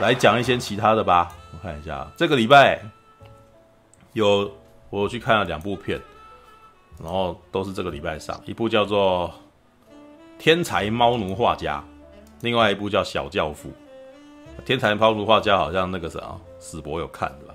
[0.00, 1.30] 来讲一些其他的吧。
[1.52, 2.80] 我看一下，这个礼拜
[4.14, 4.50] 有
[4.88, 6.00] 我去看了两部片，
[7.02, 9.32] 然后都是这个礼拜上，一部叫做
[10.38, 11.78] 《天才猫奴画家》，
[12.40, 13.68] 另外一部叫《小教父》。
[14.64, 17.54] 《天才猫奴画家》好像那个啥，史博有看的吧？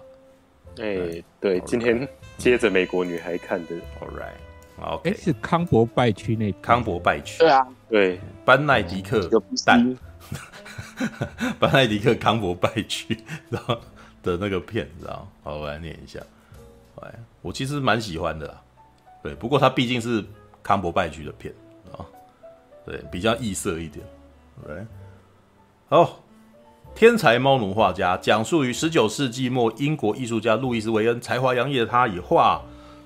[0.80, 2.08] 哎、欸，对，今天
[2.38, 3.76] 接着美国女孩看的。
[4.02, 7.40] All right，好，哎，是康伯拜区那康伯拜区？
[7.40, 9.30] 对啊，对，班奈迪克
[9.66, 9.98] 蛋，
[11.60, 13.18] 班奈迪克康伯拜区，
[13.50, 13.76] 然后
[14.24, 15.28] 的那个片，知道？
[15.44, 16.20] 好，我来念一下。
[17.02, 18.62] 哎，我其实蛮喜欢的啦。
[19.22, 20.24] 对，不过它毕竟是
[20.64, 21.54] 康伯拜区的片
[21.92, 22.06] 啊，
[22.86, 24.06] 对，比较异色一点。
[24.66, 24.86] 对，
[25.90, 26.20] 好。
[26.94, 32.62] 天才猫奴画家讲述于十九世纪末，英国艺术家路易斯·维恩才华洋溢的他以画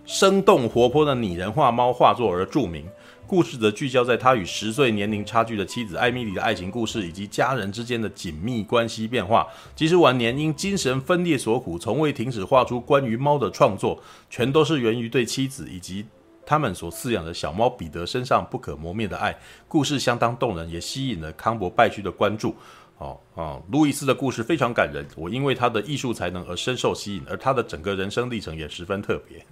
[0.06, 2.88] 生动活泼的拟人化猫画作而著名。
[3.30, 9.46] 故事则聚焦在他与十岁年龄差距的妻子艾米丽的爱情故事，以及家人之间的紧密关系变化。
[9.76, 16.04] 即使晚年因精神分裂所苦，从未停止画出关于猫的创作，全都是源于对妻子以及
[16.44, 19.38] 他们所饲养的小猫彼得身上不可磨灭的爱。
[19.68, 22.56] 故事相当动人，也吸引了康伯拜区的关注。
[23.00, 29.46] 哦哦，路易斯的故事非常感人，我因为他的艺术才能而深受吸引，而他的整个人生历程也十分特别。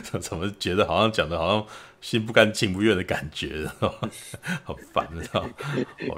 [0.20, 1.66] 怎么觉得好像讲的好像
[2.02, 5.48] 心不甘情不愿的感觉， 好烦，知道吗？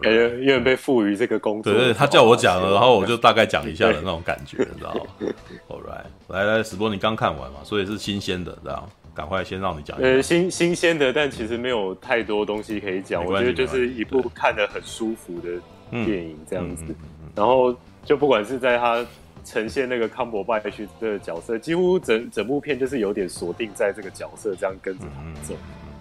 [0.02, 5.00] 感觉因为被赋予这个工作，对对，他叫我讲了，然后我就大概讲一下的那种感觉，你知道吗？
[5.70, 8.88] All right，来来，史波，你刚看完嘛，所以是新鲜的，知道吗？
[9.14, 9.97] 赶快先让你讲。
[9.98, 13.25] 呃，新新鲜的，但其实没有太多东西可以讲。
[13.25, 15.50] 我觉得就是一部看得很舒服的
[16.05, 16.84] 电影这样子。
[17.34, 19.05] 然后就不管是在他
[19.44, 25.55] 呈现那个康伯拜区的角色，几乎整整部片就是有点锁定在这个角色，这样跟着他走。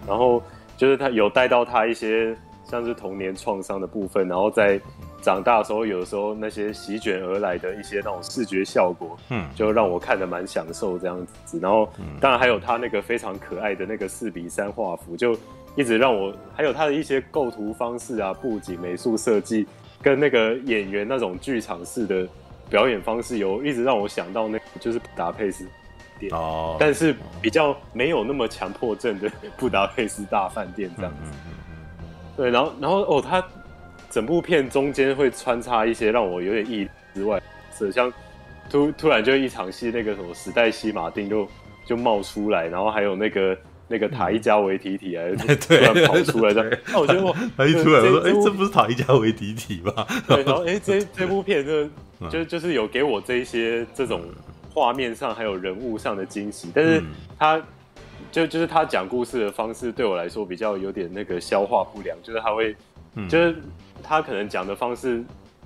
[0.06, 0.42] 然后
[0.76, 4.80] 就是他有带到他一些像是童年创伤的部分，然后在。
[5.22, 11.58] 长大的时候，有的时候那些席卷而来的一些那种视觉效果，嗯，就让我看的蛮享受这样子。
[11.60, 11.88] 然后，
[12.20, 15.36] 当然还有他那个非常可爱的那个四比三画幅，就
[15.76, 19.66] 一直让我还有他的一些构图方式啊、布景、美术设计，
[20.02, 22.26] 跟那个演员那种剧场式的
[22.68, 25.66] 表演方式，有一直让我想到那个就是布达佩斯
[26.18, 31.32] 店哦，但是比较没有那么强迫症的布达佩斯大饭店这样子。
[32.36, 33.44] 对，然后，然后哦，他。
[34.10, 37.40] 整部片中间会穿插一些让我有点意之外，
[37.72, 38.12] 是像
[38.68, 41.48] 突突然就一场戏，那个什么时代西马丁就
[41.86, 43.56] 就冒出来，然后还有那个
[43.88, 45.24] 那个塔伊加维提提啊，
[45.60, 46.78] 突然跑出来的。
[46.88, 50.06] 那我觉得哇，他一出来说，哎，这不是塔伊加维提提吗？
[50.26, 54.22] 对，然后哎，这这部片就就就是有给我这一些这种
[54.74, 57.02] 画面上还有人物上的惊喜，但是
[57.38, 57.60] 他
[58.30, 62.76] 就就是他讲故事的方式对我来说比较有点那个消化不良，就是他会
[63.28, 63.56] 就是。
[64.02, 65.22] 他可能讲的方式，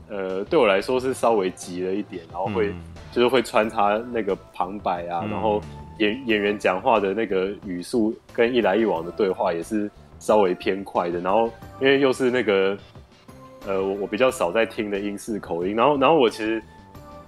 [0.09, 2.75] 呃，对我来说是稍微急了一点，然后会、嗯、
[3.13, 5.63] 就是会穿插那个旁白啊，嗯、然后
[5.99, 9.89] 演演员讲话的那个语速跟一来一往的对话也是
[10.19, 11.49] 稍微偏快的，然后
[11.81, 12.77] 因为又是那个
[13.67, 16.61] 呃，我我比较少在听的英式口音，然后然后我其实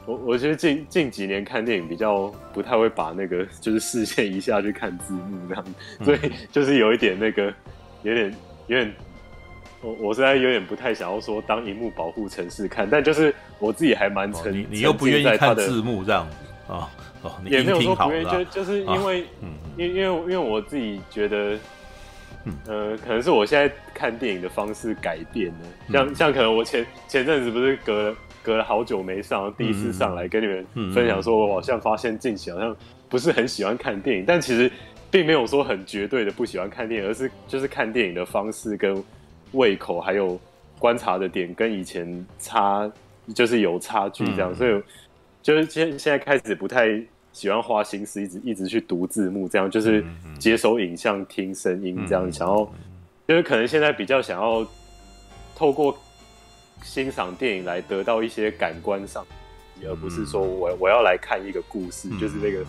[0.07, 5.65] 我我其实近近几年看电影比较不太会把那个就是视线一下去看字幕这样，
[6.03, 7.45] 所以就是有一点那个
[8.03, 8.35] 有点
[8.67, 8.93] 有点。
[9.87, 16.91] 我我现在有点不太想要说当荧幕保护城市看，但就是我自己还蛮沉、哦，你你又不愿意看字幕这样子啊？
[17.23, 19.25] 哦，也没有说不愿意，就就是因为，
[19.77, 21.57] 因、为、因为因为我自己觉得，
[22.45, 32.77] 嗯、呃，可能是我现在看电影的方式改变了，像、嗯、像可能我前前阵子不是隔了隔了好久没上，第一次上来跟你们分享，说我好像发现近期好像
[33.09, 34.69] 不是很喜欢看电影，但其实
[35.13, 39.01] 并没有说很绝对的不喜欢看电影，而是就是看电影的方式跟。
[39.53, 40.39] 胃口还有
[40.79, 42.91] 观察的点跟以前差，
[43.35, 44.83] 就是有差距这样，嗯、所以
[45.43, 47.01] 就是现现在开始不太
[47.33, 50.05] 喜欢花心思一直一直去读字幕，这样就是
[50.39, 52.71] 接收影像听声音这样，想要
[53.27, 54.67] 就是可能现在比较想要
[55.55, 55.97] 透过
[56.83, 59.25] 欣赏电影来得到一些感官上。
[59.85, 62.65] 而不是说我我要来看一个故事，嗯、就是那个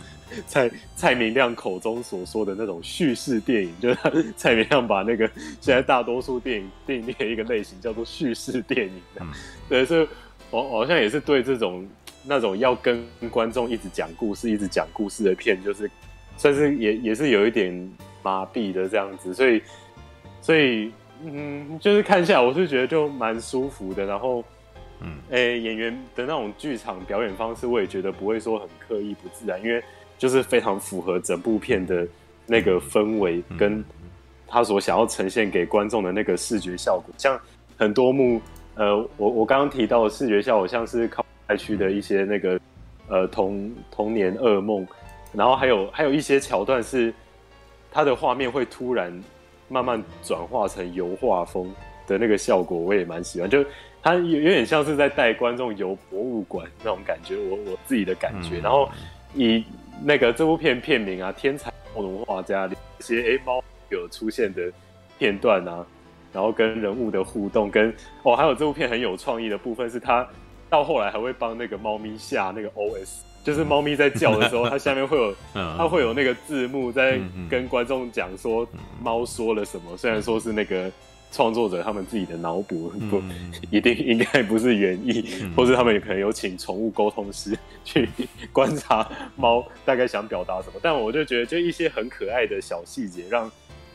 [0.45, 5.29] 蔡蔡明亮口中所说的那种叙事电影，就是蔡明亮把那个
[5.61, 8.93] 现在大多数电影定义的一个类型叫做叙事电影。
[9.19, 9.27] 嗯、
[9.69, 10.07] 对，所以
[10.51, 11.87] 我好像也是对这种
[12.23, 15.89] 那种要跟观众一直讲故事、一直讲故事的片，就是
[16.37, 17.71] 算是也也是有一点
[18.21, 19.33] 麻痹的这样子。
[19.33, 19.61] 所以，
[20.41, 20.91] 所以
[21.23, 24.43] 嗯，就是看下来，我是觉得就蛮舒服的，然后。
[25.01, 29.83] 嗯，诶、欸，演员的那种剧场表演方式，我也觉得不会说很刻意不自然，因为
[30.17, 32.07] 就是非常符合整部片的
[32.45, 33.83] 那个氛围，跟
[34.47, 37.13] 他所想要呈现给观众的那个视觉效果。
[37.17, 37.39] 像
[37.77, 38.41] 很多幕
[38.75, 42.59] 呃，我我刚刚提到的视觉效果，像是靠爱区的一些那个
[43.07, 44.87] 呃童童年噩梦，
[45.33, 47.13] 然后还有还有一些桥段是
[47.91, 49.11] 它的画面会突然
[49.67, 51.71] 慢慢转化成油画风
[52.07, 53.47] 的那个效果，我也蛮喜欢。
[53.49, 53.63] 就
[54.01, 58.57] 它有有点像是在带观众游博物馆那种感觉，我我自己的感觉。
[58.57, 58.89] 嗯、然后
[59.35, 59.63] 以
[60.01, 64.71] 那个这部片片名啊，《天才猫奴画家》里一些哎猫有出现的
[65.19, 65.85] 片段啊。
[66.33, 70.27] 然后跟人物的互动，跟哦，还有这部片很有创意的部分是，它
[70.69, 77.19] 到后来还会帮那个猫咪下那个 OS，就是猫咪在叫的时候，它下面会有， 它会有那个字幕在
[77.49, 78.67] 跟观众讲说
[79.01, 79.97] 猫说了什么。
[79.97, 80.91] 虽然说是那个
[81.31, 83.21] 创作者他们自己的脑补，不
[83.69, 85.23] 一定应该不是原意，
[85.55, 88.07] 或是他们也可能有请宠物沟通师去
[88.53, 90.79] 观察猫大概想表达什么。
[90.81, 93.51] 但我就觉得，就一些很可爱的小细节，让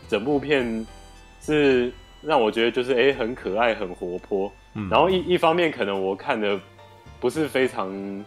[0.08, 0.86] 整部片
[1.40, 1.92] 是。
[2.24, 4.48] 让我觉得就是哎、欸，很可爱，很活泼。
[4.74, 6.56] 嗯、然后一一方面，可能我看的
[7.18, 8.24] 不是非常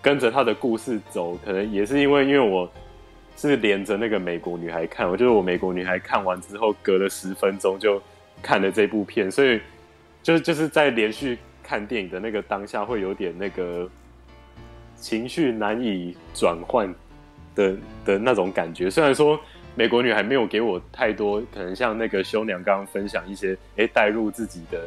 [0.00, 2.66] 跟着他的故事走，可能也是因为因为我
[3.36, 8.00] 是连着那个美国女孩看，我就是我美国女孩看完之后，隔了十分钟就
[8.42, 9.60] 看了这部片，所以
[10.22, 13.88] 就就是在连续看电影的那个当下，会有点那个
[14.96, 16.92] 情绪难以转换
[17.54, 18.90] 的的那种感觉。
[18.90, 19.40] 虽然说。
[19.74, 24.86] 美国女孩没有给我太多，可能像那个修娘刚刚分享一些，哎，带入自己的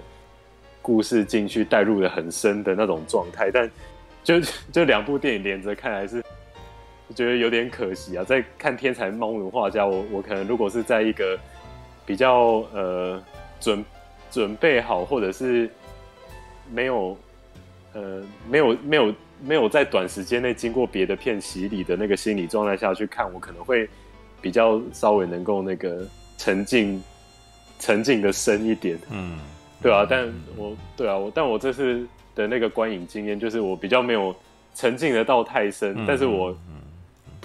[0.80, 3.50] 故事进去，带入的很深的那种状态。
[3.52, 3.68] 但
[4.24, 4.40] 就
[4.72, 6.22] 就两部电影连着看，还是
[7.16, 8.24] 觉得有点可惜啊。
[8.24, 11.36] 在看《天才猫奴画家》我，我我可能如果是在一个
[12.06, 13.20] 比较呃
[13.66, 13.86] 准
[14.32, 15.70] 准备好，或者是
[16.72, 17.18] 没有
[17.94, 23.90] 呃没有没有没有在短时间内经过别的片洗礼的那个心理状态下去看，我可能会。
[24.42, 26.08] 比较稍微能够那个
[26.38, 27.02] 沉浸，
[27.80, 29.40] 沉浸的深一点，嗯，
[29.82, 34.36] 对啊，但我对啊，我但我这次的那个观影经验就是我比较没有
[34.76, 36.56] 沉浸的到太深，嗯、但是我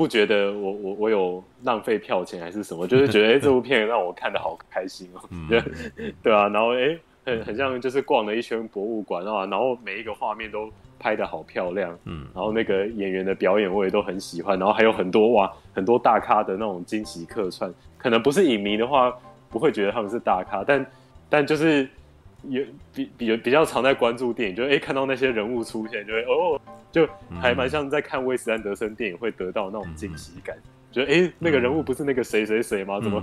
[0.00, 5.62] 不觉得我我我有浪费票钱还是什么，就是觉得哎、欸、 这部片让我看的好开心哦、喔，嗯、
[6.22, 10.70] 对啊，然后哎、欸、很很像就是逛了一圈博物馆啊，然后每一个画面都。
[11.02, 19.10] 拍的好漂亮，嗯，然后那个演员的表演我也都很喜欢，然后还有很多哇，很多大咖的那种惊喜客串，可能不是影迷的话
[19.48, 20.86] 不会觉得他们是大咖，但
[21.30, 21.88] 但就是
[22.48, 22.62] 有
[22.94, 26.60] 比比比较常在关注电影，就哎看到那些人物出现，就会哦，
[26.90, 27.08] 就
[27.40, 30.56] 还蛮像在看威斯安德森电影会得到那种惊喜感，
[30.90, 33.00] 觉得哎那个人物不是那个谁谁谁吗？
[33.00, 33.22] 怎么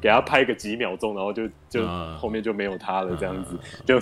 [0.00, 1.86] 给他拍个几秒钟，然后就就
[2.18, 4.00] 后面就没有他了这样子，就。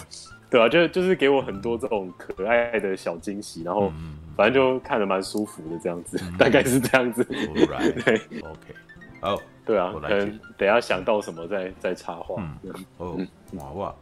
[0.50, 3.92] 对啊，就就是给我很多这种可爱的小惊喜，然后
[4.36, 7.24] 反正就看着蛮舒服的这样子，嗯、 大概是这样子。
[7.24, 7.92] Right.
[8.04, 8.74] 对，OK，
[9.20, 12.36] 好，oh, 对啊，可能等下想到什么再再插话。
[12.62, 13.18] 嗯，哦，
[13.54, 13.94] 娃娃，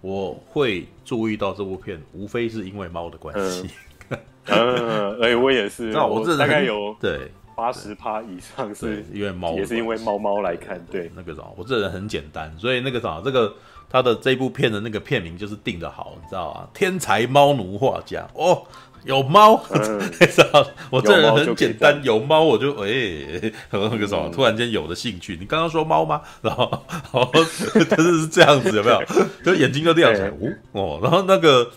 [0.00, 3.68] 我会注意到这部片，无非是因为猫的关系。
[4.46, 10.80] 嗯，哎，我也是， 那我这大概有对八十趴以上是因为猫，也是因为猫猫来看。
[10.90, 13.54] 对，那个啥，我这人很简单，所以那个啥，这个。
[13.88, 16.68] 他的这部片的那个片名就是定的好，你知道啊？
[16.74, 18.66] 天才猫奴画家哦，
[19.06, 20.00] 有猫，嗯、
[20.90, 25.36] 我这人很简单，有猫我就哎、欸，那个什么，突然间有了兴趣。
[25.40, 26.20] 你刚刚说猫吗？
[26.42, 29.02] 然后，然后就是是这样子，有没有？
[29.44, 31.00] 就眼睛就亮起来，哦哦。
[31.02, 31.70] 然后那个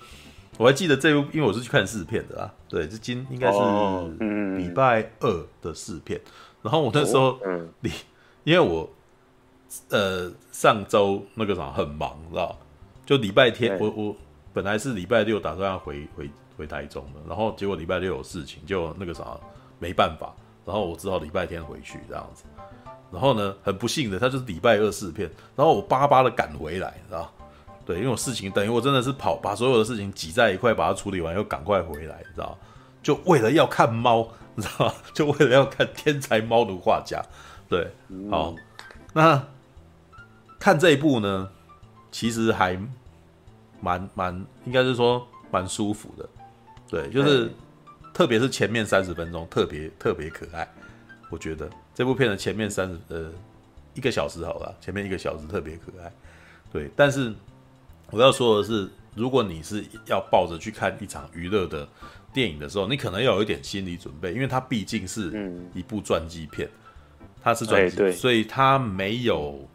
[0.57, 3.59] 我还记得这部，因为我是去看试片的啊，对，这今应该是
[4.57, 6.19] 礼拜二的试片。
[6.61, 7.39] 然后我那时候，
[7.79, 7.91] 你、
[8.43, 8.89] 因为我。
[9.89, 12.57] 呃，上周那个啥很忙，知道？
[13.05, 14.15] 就礼拜天，我我
[14.51, 16.27] 本来是礼拜六打算要回回
[16.59, 19.23] 回台中的，然后结果礼拜六有事情，就那个啥
[19.79, 20.35] 没办法，
[20.65, 22.43] 然后我只好礼拜天回去这样子。
[23.09, 27.31] 然后呢，很不幸的，他就是礼拜二试片，然后我巴巴的赶回来，知道？
[27.85, 32.57] 对，因为我事情等于我真的是跑，把所有的事情挤在一块，把它处理完，又赶快回来，知道？
[33.01, 34.93] 就为了要看猫，你知道？
[35.13, 37.23] 就为了要看天才猫奴画家，
[37.69, 37.91] 对，
[38.29, 38.57] 好，嗯、
[39.13, 39.43] 那。
[40.61, 41.49] 看这一部呢，
[42.11, 42.77] 其实还
[43.79, 46.27] 蛮蛮，应该是说蛮舒服的，
[46.89, 47.49] 对，就是、欸、
[48.13, 50.67] 特别是前面三十分钟特别特别可爱，
[51.29, 53.31] 我觉得这部片的前面三十呃
[53.93, 56.11] 一个小时好了，前面一个小时特别可爱，
[56.71, 57.33] 对，但是
[58.11, 61.87] 我要说的是，如果你是要抱着去看一场娱乐的
[62.33, 66.67] 电影的时候，你可能要有一点心理准备，因为它毕竟是一部传记片，
[67.19, 69.67] 嗯、它是传记，欸、所以它没有。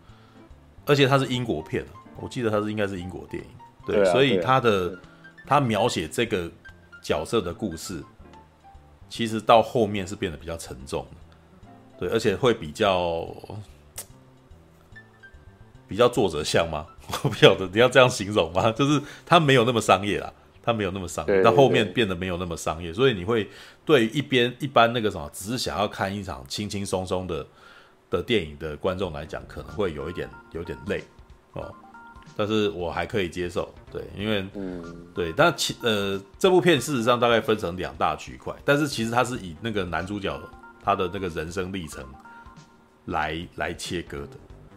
[0.87, 1.83] 而且它是英国片，
[2.21, 3.49] 我记得它是应该是英国电影，
[3.87, 4.95] 对，所以它的
[5.47, 6.47] 它描写这个
[7.05, 8.03] 角色的故事，
[9.11, 13.29] 其实到后面是变得比较沉重的，对，而且会比较
[15.87, 16.87] 比较作者像吗？
[17.23, 18.73] 我不晓得你要这样形容吗？
[18.73, 20.33] 就是他没有那么商业啦，
[20.63, 23.51] 他没有那么商业，到后面变得没有那么商业，所以你会
[23.85, 27.47] 对一边一般那个什么，只是想要看一场轻轻松松的
[28.09, 31.05] 的电影的观众来讲，可能会有一点有点累
[31.53, 31.71] 哦。
[32.35, 34.83] 但是我还可以接受，对，因为嗯，
[35.15, 40.37] 对，但其呃这部片事实上大概分成两大区块，但是其实它是以那个男主角
[40.83, 42.05] 他的那个人生历程
[43.05, 44.31] 来来切割的。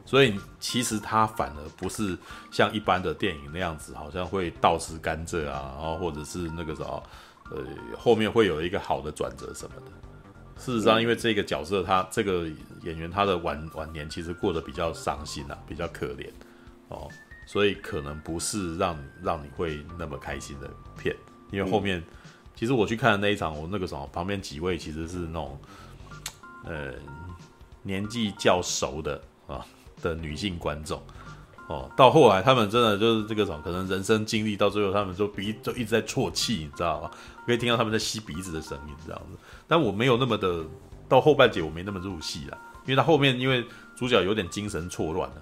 [0.05, 2.15] 所以其实他反而不是
[2.51, 7.03] 像一般的电影那样子，好像会倒吃甘蔗啊，然后或者是那个什么，
[7.51, 7.57] 呃，
[7.97, 9.91] 后面会有一个好的转折什么的。
[10.55, 12.47] 事实上，因为这个角色他这个
[12.83, 16.29] 演员他的晚晚年其实过得比较伤心啊，比较可怜
[16.87, 17.09] 哦，
[17.47, 21.15] 所以可能不是让你让你会那么开心的片。
[21.49, 22.03] 因为后面
[22.55, 25.59] 其实我去看的那一场，我那个什么旁边几位其实是那种
[26.65, 26.93] 呃
[27.81, 29.65] 年纪较熟的啊。
[29.99, 31.01] 的女性观众，
[31.67, 37.09] 哦，到后来他们真的就是这个种，可能人生经历到最后，他们就鼻就一直在啜泣，你知道吗？
[37.47, 39.35] 可以听到他们在吸鼻子的声音，这样子。
[39.67, 40.63] 但我没有那么的，
[41.09, 45.41] 到后半节我没那么入戏了，因为他后面因为主角有点精神错乱了，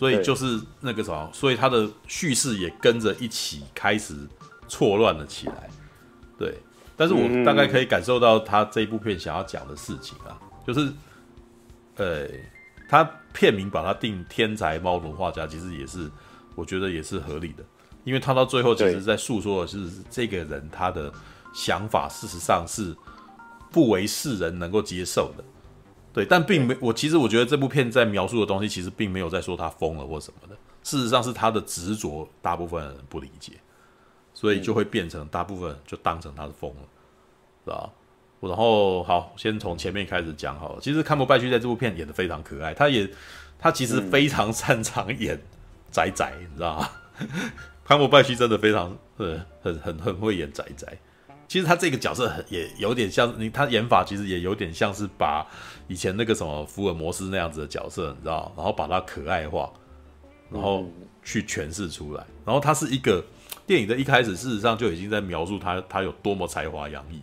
[0.00, 4.14] 所以就是那个什么，所以他的叙事也跟着一起开始
[4.66, 5.68] 错乱了起来。
[6.38, 6.58] 对，
[6.96, 10.90] 但是我大概可以感受到他这一部片想要讲的事情啊，就是，
[11.96, 12.26] 呃。
[12.88, 16.10] 他片名把它定“天才猫奴画家”，其实也是，
[16.56, 17.62] 我觉得也是合理的，
[18.02, 21.12] 因为他到最后其实在诉说的是这个人他的
[21.54, 22.92] 想法，事实上是
[23.70, 25.44] 不为世人能够接受的，
[26.12, 33.52] 对，但并没我其实我觉得这部片在描述的东西，其实并没有在说他疯了或什么的，事实上是他的执着，大部分人不理解，
[34.34, 36.82] 所以就会变成大部分人就当成他是疯了，
[37.64, 37.90] 是吧？
[38.40, 40.80] 然后好，先从前面开始讲好了。
[40.80, 43.08] 其实坎伯拜区在这部片演的非常可爱，他也
[43.58, 45.38] 他其实非常擅长演
[45.92, 46.90] 宅宅，你知道吗？
[47.84, 50.98] 坎伯拜区真的非常呃很很很会演宅宅。
[51.50, 55.44] 其实他这个角色很也有点像你，他演法其实也有点像是把
[55.88, 59.68] 以前那个什么福尔摩斯那样子的角色，你知道，然后把他可爱化，
[60.48, 60.86] 然后
[61.24, 62.24] 去诠释出来。
[62.44, 63.24] 然后他是一个
[63.66, 67.20] 电影的一开始，事实上就已经在描述他他有多么才华洋溢。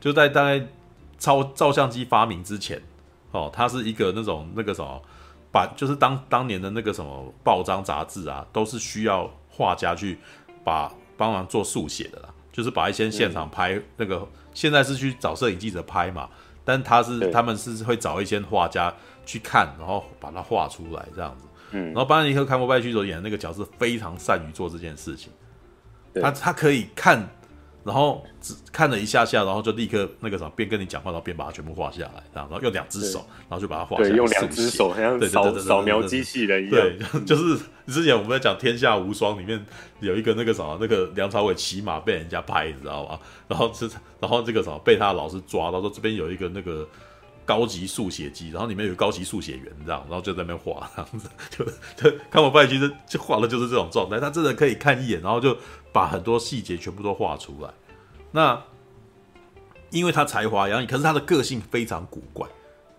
[0.00, 0.66] 就在大概
[1.16, 2.82] 照照相机发明之前，
[3.30, 5.00] 哦，他是一个那种那个什么，
[5.52, 10.18] 把就是当当年的那个什么报章杂志啊，都是需要画家去
[10.64, 16.28] 把帮忙做速写的啦，就是把一些现场拍那个，现在是去找摄影记者拍嘛，
[16.64, 18.94] 但他是他们是会找一些画家
[19.26, 21.46] 去看，然后把它画出来这样子。
[21.72, 25.32] 嗯，然后班尼克·坎伯拜区所演的那个角色非常善于做这件事情，
[26.20, 27.28] 他他可以看。
[27.84, 34.08] 然后只看了一下下，然后就立刻那个什么，边跟你讲话，然后边把它全部画下来，然后用两只手，然后就把它画下来。
[34.10, 36.72] 对，用两只手，好像扫扫描机器人一样。
[36.72, 39.64] 对，就是之前我们在讲《天下无双》里面
[40.00, 43.18] 有一个那个什么，那个梁朝伟骑马被人家拍，你知道吧？
[43.48, 46.88] 然后是，然后这个什么被他的老师抓到，说这边有一个那个
[47.44, 51.64] 高级速写机，然后里面有高级速写员这样，然后就在那边画这样子，就
[51.96, 55.56] 就看我拜其实就画的就是这种状态，他真的可以看一眼，然后就。
[55.94, 57.68] 把很多细节全部都画出来，
[58.30, 58.58] 那
[59.90, 62.48] 因为他才华洋溢，可是他的个性非常古怪。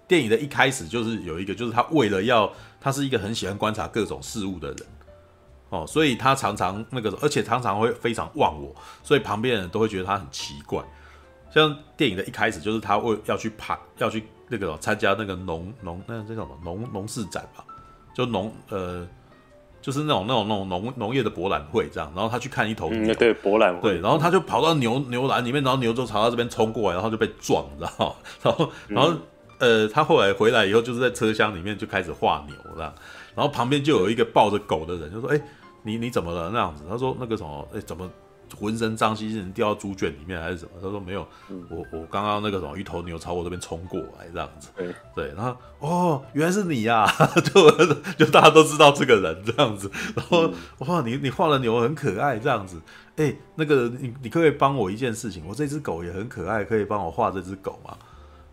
[0.07, 4.77] 电影的一开始就是有一个，就是他为了要，他是一个很喜欢观察各种事物的人，
[5.69, 8.71] 哦，所以他常常那个，而且常常会非常忘我，
[9.01, 10.83] 所以旁边人都会觉得他很奇怪。
[11.53, 16.57] 像电影的一开始，就是他为要去爬，要去那个参加那个农农那这叫什么？
[16.63, 17.63] 农农事展吧，
[18.13, 19.07] 就农呃。
[19.81, 29.11] 就是那种那种那种农农业的博览会这样，然后他去看一头牛，嗯、对博览会，对，然后他就跑到牛牛栏里面，然后牛就朝他这边冲过来，然后就被撞，你知道， 然后然后、
[29.59, 32.95] 嗯、呃，他后来回来以后，就是在车厢里面就开始画牛这样，
[33.35, 35.41] 然后旁边就有一个抱着狗的人，就说：“哎，
[35.81, 38.09] 你你怎么了？”那样子，他说：“那个什么，哎，怎么？”
[38.59, 40.71] 浑身脏兮兮，人掉到猪圈里面还是什么？
[40.81, 47.71] 他说没有，嗯、我我刚刚那个什么一头牛朝我这边冲过来这样子，对对，然后哦，原来是你呀、啊， 就
[48.13, 50.47] 就大家都知道这个人这样子，然后
[50.79, 52.79] 哇、嗯，你你画的牛很可爱这样子，
[53.15, 55.43] 哎，那个你你可不可以帮我一件事情？
[55.47, 57.97] 我这只狗也很可爱，可以帮我画这只狗吗？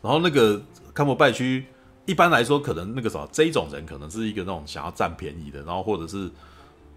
[0.03, 0.61] 然后那个
[0.95, 1.67] 坎伯拜区
[2.07, 6.31] 一般来说可能那个什么这一种人可能是一个那种想要占便宜的，然后或者是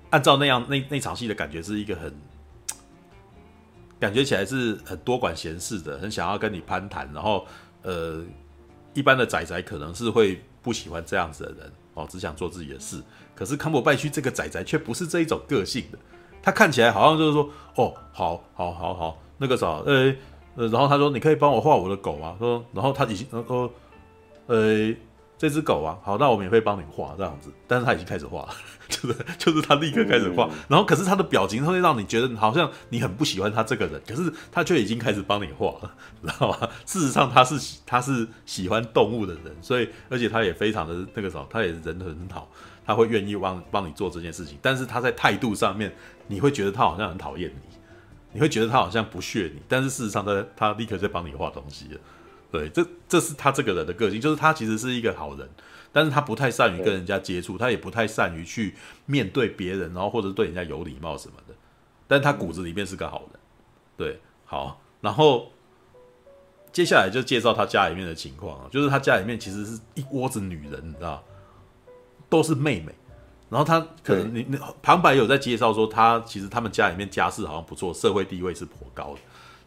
[0.09, 2.13] 按照那样那那场戏的感觉是一个很。
[4.03, 7.47] 感觉起来是很多管闲事的，很想要跟你攀谈，然后，
[7.83, 8.21] 呃，
[8.93, 13.01] 一般的仔仔可能是会不喜欢这样子的人哦，只想做自己的事。
[13.33, 15.97] 可是康伯拜区这个仔仔却不是这一种个性的，
[16.41, 20.13] 他看起来好像就是说，哦，好，好，好，好，那个啥，呃，
[20.57, 22.35] 呃，然后他说，你可以帮我画我的狗吗？
[22.37, 23.71] 说，然后他已经，呃，
[24.47, 24.93] 呃，
[25.37, 27.51] 这只狗啊，好，那我免费帮你画这样子。
[27.67, 28.49] 但是他已经开始画了，
[28.87, 36.69] 就是就是他立刻开始画，然后可是他的表情会让你觉得好像你很不喜欢他这个人，可是他却已经开始帮你画了， 知道吗？
[36.85, 42.49] 事实上他是他是喜欢动物的人，所以而且他也非常的那个什么，他也人很好，
[42.85, 44.57] 他会愿意帮帮你做这件事情。
[44.61, 45.93] 但是他在态度上面，
[46.27, 47.77] 你会觉得他好像很讨厌你，
[48.31, 51.99] 你会觉得他好像不屑你，但是事实上他他立刻在帮你画东西了。
[52.53, 55.49] 对，这这是他这个人的个性，就是他其实是一个好人，
[55.91, 58.75] 但是他不太善于跟人家接触，他也不太善于去
[59.07, 61.55] 面对别人，然后或者对人家有礼貌什么的。
[62.07, 63.39] 但他骨子里面是个好人。
[63.97, 65.51] 对，好，然后
[66.71, 71.23] 接下来就介绍他家里面的情况啊，就是他家里面其实是一窝子女人，你知道，
[72.29, 72.93] 都是妹妹。
[73.49, 79.19] 然后他可能你你旁白有在介绍说，他其实他们家里面家世好像不错，社会地位是颇高的。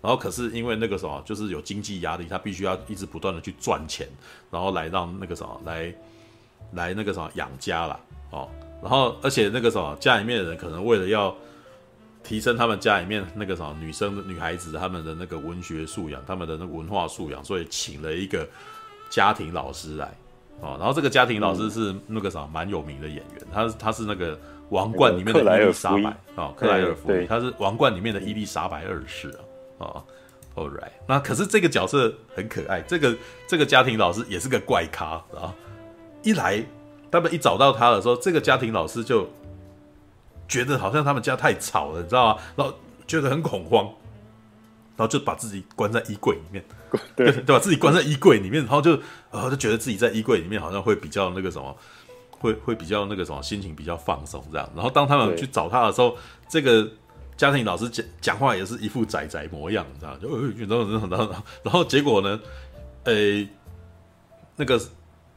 [0.06, 4.06] 然后可是因为那个什么，就是有经济压力，他必须要一直不断的去赚钱，
[4.52, 5.92] 然后来让那个什么来
[6.74, 7.98] 来那个什么养家啦。
[8.30, 8.48] 哦。
[8.80, 11.34] 然后而且那个什么家里面的人可能为了要
[12.22, 18.48] 提升他们家里面那个什么女生女孩子他们的那个文学素养，他们的那个文化素养，所以请了一个
[19.10, 20.14] 家庭老师来
[20.60, 20.76] 哦。
[20.78, 24.36] 然后这个家庭老师是那个什么蛮有名的演员，他他是那个
[24.68, 29.40] 《王冠》里面的伊丽莎白哦，克莱尔福伊，他是《王冠》里面的伊丽莎白二世啊。
[29.78, 30.02] 哦
[30.54, 33.14] ，All right，那可是这个角色很可爱，这个
[33.46, 35.54] 这个家庭老师也是个怪咖啊。
[36.22, 36.64] 一来，
[37.10, 39.28] 他们一找到他的时候，这个家庭老师就
[40.48, 42.42] 觉得好像他们家太吵了，你知道吗？
[42.56, 42.74] 然后
[43.06, 43.84] 觉得很恐慌，
[44.96, 46.64] 然后就把自己关在衣柜里面，
[47.14, 47.58] 对，对吧？
[47.58, 48.92] 自己关在衣柜里面，然后就
[49.30, 51.76] 然后就觉得自己在衣柜里面好像会比较那个什么，
[52.30, 54.68] 会会比较那个什么，心情比较放松这样。
[54.74, 56.16] 然后当他们去找他的时候，
[56.48, 56.90] 这个。
[57.36, 60.28] 家庭老师讲讲话也是一副仔仔模样，你知道就
[60.66, 62.40] 然后然后然后然后结果呢，
[63.04, 63.46] 呃、
[64.56, 64.80] 那个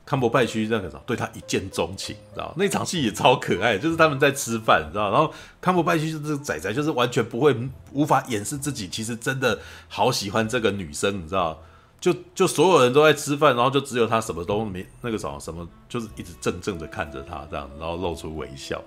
[0.05, 5.31] 康伯拜区那个什么对他一见钟情，你知道那场戏也超可爱，就是他们在吃饭，你知道，然后
[5.61, 7.55] 康伯拜区就是仔仔，就是完全不会
[7.91, 11.61] 无法掩饰自己，其实真的好喜欢这个女生，你知道，
[11.99, 18.81] 就就所有人都在吃饭，然后就只有他什么都没那个什么什么，就是一直怔怔的看着他这样，然后露出微笑。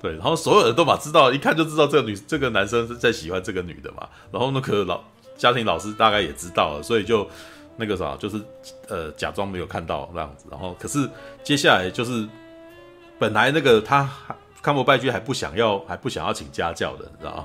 [0.00, 4.08] 对，然后所有人都把知道，一看就知道这个女这个男生是在喜欢这个女的嘛。
[4.32, 4.98] 然后那个老
[5.36, 7.28] 家庭老师大概也知道了，所以就
[7.76, 8.40] 那个啥，就是
[8.88, 10.46] 呃假装没有看到那样子。
[10.50, 11.06] 然后可是
[11.44, 12.26] 接下来就是
[13.18, 14.10] 本来那个他
[14.62, 17.44] 康伯拜区还不想要还不想要请家教的，你知道吗？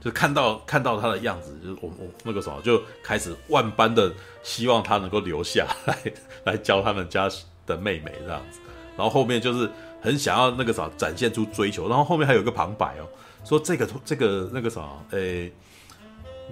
[0.00, 4.10] 就看到看到他的样子，就我我那个什么就开始万般的
[4.42, 5.98] 希望他能够留下来
[6.44, 7.30] 来教他们家
[7.66, 8.58] 的妹妹这样子。
[8.96, 9.70] 然后后面就是。
[10.00, 13.06] 很想要那个啥展现出追求，然后后面还有个旁白哦，
[13.44, 15.52] 说这个这个那个啥，诶，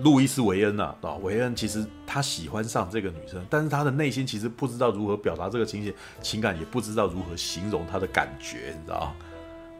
[0.00, 9.14] 路易斯维恩呐，啊，维恩其实他喜欢上这个女生，但是他的内心其实不知道如何表达这个情节情感，也不知道如何形容他的感觉，你知道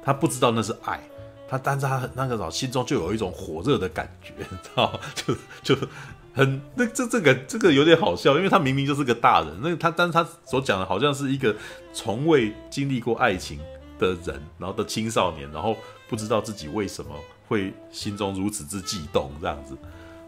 [0.02, 1.00] 他不知道那是爱，
[1.48, 5.88] 他但是他那个啥心中就有一种火热的感觉，你知道就就。
[6.32, 11.54] 很那这这个这个有点好笑，因为他明明就是个大人，那他但是他所讲的好像是一个
[11.92, 13.58] 从未经历过爱情
[13.98, 15.76] 的人，然后的青少年，然后
[16.08, 17.10] 不知道自己为什么
[17.48, 19.76] 会心中如此之悸动这样子，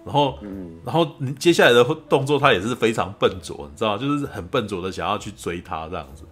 [0.05, 0.39] 然后
[0.85, 1.09] 然后
[1.39, 6.25] 接下来的动作他也是非常笨拙，你知道就是很笨拙的想要去追他这样子，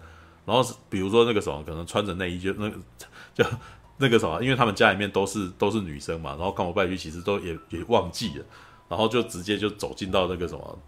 [0.45, 2.77] 然后比如说那个什么可能穿着内衣就那个
[3.33, 3.45] 就
[3.97, 8.45] 那个什么，因为他们家里面都是都是女生嘛，然后康伯拜去其实都也也忘记了。
[8.89, 10.79] 然后就直接就走进到那个什么，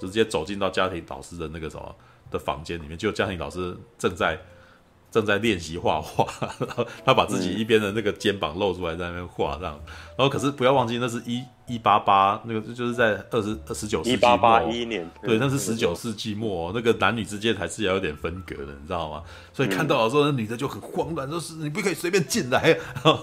[0.00, 1.94] 直接走进到家庭导师的那个什么
[2.30, 4.38] 的房间里面，就家庭导师正在
[5.10, 6.26] 正在练习画画，
[6.58, 9.78] 然 后他把自己一边的那个肩膀露出来在那边画这样，
[10.16, 19.22] 然后可是不要忘记那是一一八八那个就是在二十二十九世纪末，一八八一年，对，那是十九世纪末，那个男女之间还是要有点分隔的，你知道吗？
[19.52, 22.70] 所以看到的时候，那女的就很慌乱，就是你不可以随便进来，
[23.02, 23.22] 然 后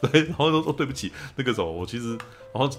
[0.00, 2.10] 对，然后说说对不起，那个什么我其实
[2.52, 2.70] 然后。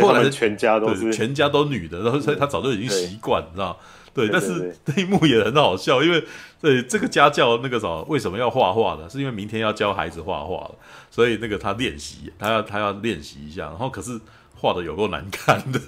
[0.00, 3.78] 后来的全家都是全家都女的，然后所以他早就已经习惯，你知道？
[4.12, 6.24] 对，但是那一幕也很好笑，因为
[6.60, 9.08] 对这个家教那个什么为什么要画画呢？
[9.08, 10.74] 是因为明天要教孩子画画了，
[11.10, 14.20] 所以那个他练习，他要他要练习一下，然后可是。
[14.54, 15.78] 画的有够难看的，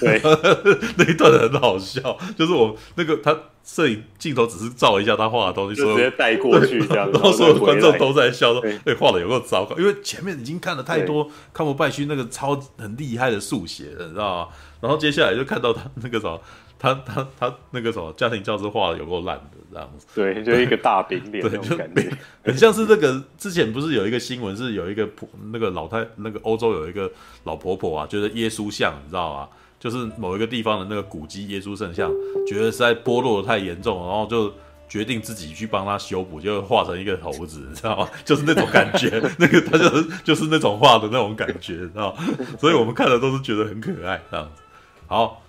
[0.00, 0.20] 对，
[0.96, 14.48] 那一段很好笑，就是我那个他摄影镜头只是照一下他画的东西，就直接带过去这样，然后所有观众都在笑说，哎，画的有够糟糕，因为前面已经看了太多康伯拜区那个超很厉害的速写了，你知道吗？
[14.80, 16.40] 然后接下来就看到他那个什么。
[16.76, 22.08] 他他他那个什么家庭教师画的有够烂的这样子，对，就一个大饼脸那种感觉，
[22.44, 27.10] 很像是那个之前不是有一个新闻，是有一个婆那个老太那个欧洲有一个
[27.42, 29.48] 老婆婆啊，觉得耶稣像你知道吗？
[29.80, 32.10] 就是某一个地方的那个古迹耶稣圣像，
[32.46, 34.50] 觉得实在剥落的太严重，然后就
[34.88, 38.08] 决定自己去帮他修补，就画成一个猴子，你知道吗？
[38.24, 42.24] 就是那种感觉，那个他就是就是那种画的那种感觉，知道吗？
[42.58, 44.62] 所以我们看的都是觉得很可爱这样子。
[45.06, 45.43] 好，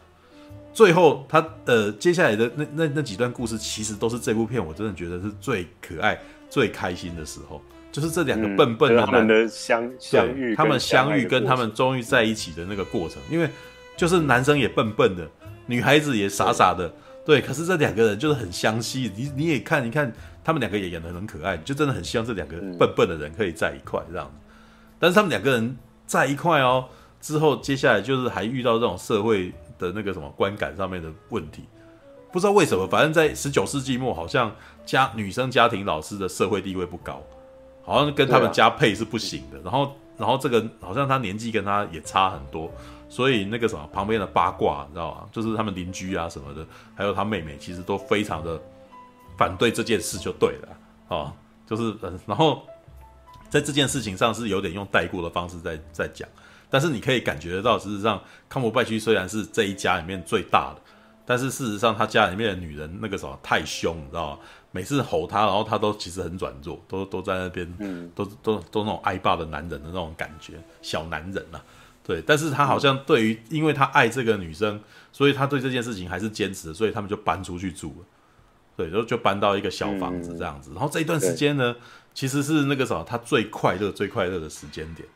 [0.76, 7.62] 最后他呃接下来的那那那几段故事，其实都是这部片我真的觉得是最可爱、最开心的时候，
[7.94, 13.50] 就是这两个笨笨的男、嗯、他们的相相遇，他们相遇跟他们终于在一起的那个过程，因为
[13.96, 15.26] 就是男生也笨笨的，
[15.66, 16.94] 女孩子也傻傻的。
[17.26, 24.34] 对，可是这两个人就是很相吸，你你也看，你看他们两个也演的很可爱，就真的很希望这两个笨笨的人可以在一块这样子。
[25.00, 26.86] 但是他们两个人在一块哦，
[27.20, 31.64] 之后接下来就是还遇到这种社会的那个什么观感上面的问题，
[32.32, 34.54] 不知道为什么，反正在十九世纪末，好像
[34.86, 37.22] 家女生家庭老师的社会地位不高，
[37.84, 39.60] 好像跟他们家配是不行的。
[39.64, 42.72] 然后然后这个好像他年纪跟他也差很多。
[43.08, 45.30] 所以那个什么旁边的八卦，你知道吗？
[45.32, 48.60] 就是他们邻居啊什么的，还有他妹妹，其实都非常的
[49.38, 50.78] 反对这件事，就对了
[51.10, 51.32] 哦。
[51.68, 52.64] 就是嗯，然后
[53.48, 56.28] 在这件事情上是有点用代过的方式在在讲，
[56.76, 60.82] 但是你可以感觉得到，事实上康伯拜区虽然是这一家里面最大的，
[61.26, 64.40] 但是事实上他家里面的女人那个什么太凶，你知道吗？
[64.72, 71.64] 每次吼他，然后他都其实很软弱，都都在那边，嗯，都都都那种挨霸的男人的那种感觉，小男人啊。
[72.04, 74.78] 对，但是他好像对于，因为他爱这个女生，
[75.14, 78.06] 所以他对这件事情还是坚持，所以他们就搬出去住了。
[78.76, 80.72] 对，就就搬到一个小房子这样子。
[80.74, 81.74] 然后这一段时间呢，
[82.14, 85.08] 其实是那个什么，他最快乐、最快乐的时间点。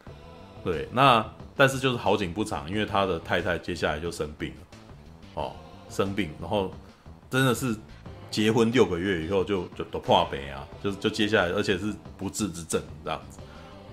[0.62, 1.26] 对，那
[1.60, 5.42] 但是就是好景不长，因为他的太太接下来就生病了。
[5.42, 5.52] 哦，
[5.90, 6.72] 生病，然后
[7.30, 7.76] 真的是
[8.32, 13.40] 结婚六个月以后就就都破病啊，就就接下来，而且是不治之症这样子。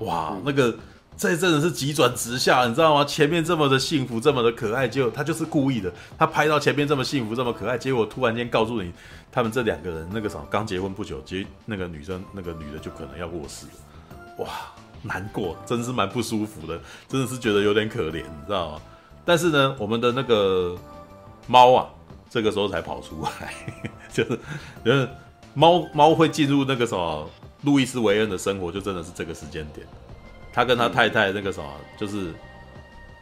[0.04, 0.72] 哇，那个。
[1.18, 3.02] 这真的是急转直下，你知道吗？
[3.02, 5.90] 前面这么的幸福，这么的可爱，结果他就是故意的。
[6.18, 8.92] 他拍到前面这么幸福，这么可爱，结果突然间告诉你，
[9.32, 14.44] 他们这两个人那个什么刚结婚不久，结那个女生那个女的就可能要过世了。
[14.44, 14.50] 哇，
[15.06, 18.82] 难过， 真是蛮不舒服的，真的是觉得有点可怜，你知道吗？
[19.24, 20.76] 但是呢，我们的那个
[21.46, 21.88] 猫啊，
[22.30, 23.52] 这个时候才跑出来，
[24.12, 24.38] 就是
[24.84, 25.08] 就是
[25.54, 27.28] 猫猫会进入那个什么
[27.62, 29.86] 路易斯维恩的生活，就真的是这个时间点。
[30.52, 32.32] 他跟他太太那个什么，就是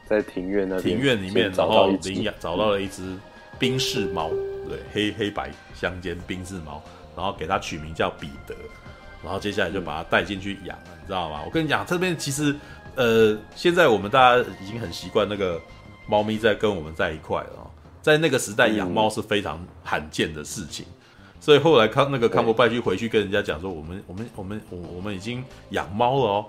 [0.06, 3.16] 在庭院那庭院里面，然后领养找到了一只
[3.58, 4.28] 宾士猫，
[4.68, 6.82] 对，黑黑白相间宾士猫，
[7.16, 8.54] 然后给它取名叫彼得，
[9.24, 11.40] 然后接下来就把它带进去养了，你知道吗？
[11.44, 12.54] 我跟你讲，这边其实
[12.94, 15.60] 呃，现在我们大家已经很习惯那个
[16.06, 17.70] 猫咪在跟我们在一块了，
[18.02, 20.84] 在那个时代养猫是非常罕见的事情，
[21.40, 26.46] 所以后来康那个康伯拜区回去跟人家讲说，我们我们我们我我们已经养猫了哦。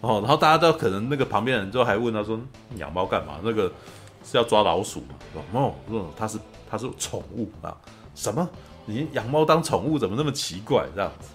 [0.00, 2.38] 哦，然后大家都可能那个旁边人都还问他说
[2.78, 3.40] ：“养猫干嘛？
[3.42, 3.64] 那个
[4.24, 5.16] 是要抓老鼠吗？”
[5.52, 6.38] 哦，说他是
[6.70, 7.76] 他是宠物啊？
[8.14, 8.48] 什么？
[8.86, 11.28] 你养猫当宠物怎么那么奇怪这样子？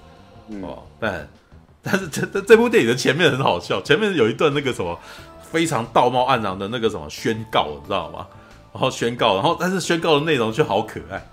[0.62, 1.28] 哦，但
[1.82, 4.98] 但是这这部电影的前面很好笑，前面有一段那个什么
[5.42, 8.28] 非常道貌岸然的那个什么宣告，你知道吗？
[8.72, 11.24] 然后宣告，然后但是宣告的内容却好可爱。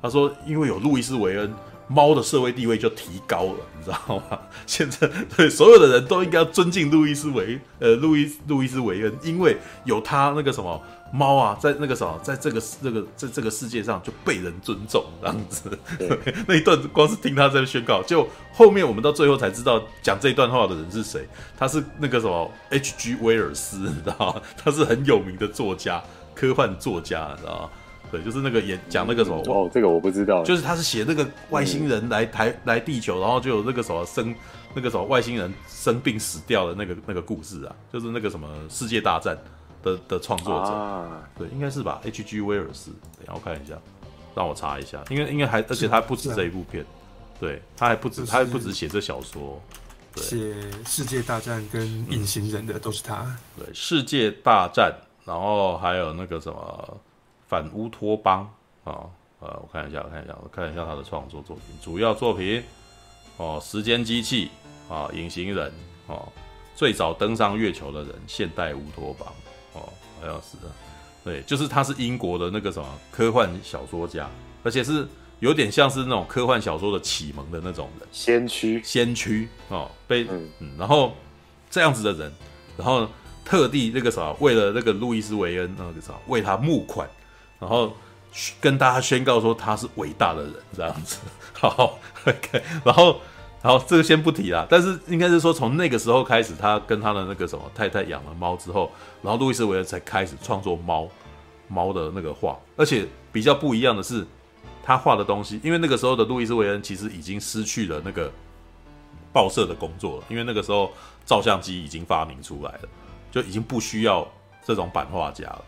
[0.00, 1.52] 他说：“因为有路易斯维恩。”
[1.88, 4.38] 猫的社会地位就提高了，你知道吗？
[4.66, 15.78] 现在对所有的人都应该要尊敬路易斯维呃路易路易斯维恩，因为有他那个什么猫啊，在那个什么，在这个这个在这个世界上就被人尊重这样子。
[16.48, 21.24] 那一段光是听他在宣告，就后面我们到最后才知道讲这一段话的人是谁，
[21.56, 23.16] 他是那个什么 H.G.
[23.20, 24.42] 威尔斯，你知道吗？
[24.56, 26.02] 他是很有名的作家，
[26.34, 27.70] 科幻作家，你知道吗？
[28.10, 34.34] 对，就是那个演讲那个什么哦，这个我不知道，就是他是写那个外星人来台、嗯、来地球，然后就有那个什么生
[34.74, 39.36] 那个什么外星人生病死掉的那个那个故事啊，就是那个什么世界大战
[39.82, 42.40] 的的创作者，啊、对，应该是吧？H.G.
[42.40, 43.74] 威尔斯，等一下我看一下，
[44.34, 46.86] 让我查一下，因为因为还而且他不止这一部片，
[47.40, 49.60] 对，他还不止、就是、他还不止写这小说，
[50.14, 50.54] 写
[50.86, 57.00] 世界大战跟隐形人的都是他，对，世界大战，然后还有那个什么。
[57.48, 58.48] 反乌托邦。
[58.84, 62.62] 啊，呃，我看一下，我看一下，我看一下他的创作作品，主要作品
[63.36, 64.48] 哦，时间机器
[64.88, 65.72] 啊，隐形人
[66.06, 66.28] 哦，
[66.76, 69.26] 最早登上月球的人，现代乌托邦。
[69.72, 70.72] 哦，好像是的，
[71.24, 74.30] 对，就是他是英国的那个什么科幻小说家，
[74.62, 75.06] 而且是
[75.40, 81.12] 有点像是那种科幻小说的启蒙的那种人，先驱，先驱哦，被嗯，嗯，然后
[81.68, 82.32] 这样子的人，
[82.76, 83.06] 然后
[83.44, 87.08] 特地那个啥，为了那个路易斯维恩那个啥，为他募款。
[87.58, 87.92] 然后
[88.60, 91.18] 跟大家宣告说他是伟大的人，这样子。
[91.54, 92.62] 好，OK。
[92.84, 93.20] 然后，
[93.62, 94.66] 然后这个先不提啦。
[94.68, 98.90] 但是应该是说，从那个时候开始，他跟他的那个什么太太养了猫之后，
[99.22, 101.08] 然后路易斯维恩才开始创作猫
[101.68, 102.58] 猫的那个画。
[102.76, 104.26] 而且比较不一样的是，
[104.82, 108.30] 他画的东西，因为那个时候的路易斯·韦恩其实已经失去了那个
[109.32, 110.92] 报社的工作了，因为那个时候
[111.24, 112.88] 照相机已经发明出来了，
[113.30, 114.28] 就已经不需要
[114.64, 115.64] 这种版画家了，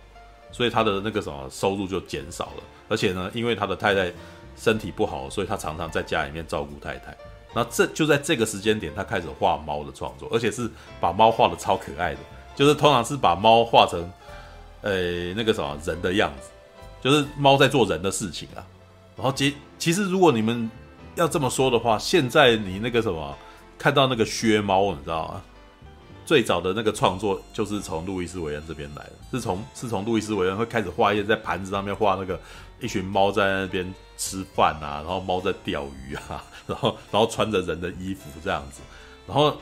[0.51, 2.63] 所以他的那个什么收入就减少了。
[2.89, 4.13] 而且呢，因为他的太太
[4.57, 7.17] 身体不好，所以他常常在家里面照顾太太。
[7.55, 12.21] 那这就在这个时间点，他开始画猫的创作，而且是把猫画得超可爱的，
[12.55, 14.11] 就是通常是把猫画成，
[14.83, 16.51] 呃，那个什么人的样子，
[17.01, 18.61] 就是猫在做人的事情啊。
[19.17, 20.71] 然后其其实如果你们
[21.15, 23.37] 要这么说的话，现在你那个什么
[23.79, 25.43] 看到那个靴猫，你知道吗？
[26.29, 32.39] 最早的那个创作就是从路易斯维恩这边来的，是从是从路易斯维恩会开始画一些在盘子上面画那个
[32.81, 38.83] 一群猫在那边吃饭啊，然后猫在钓鱼啊， 然后然后穿着人的衣服这样子，
[39.27, 39.57] 然后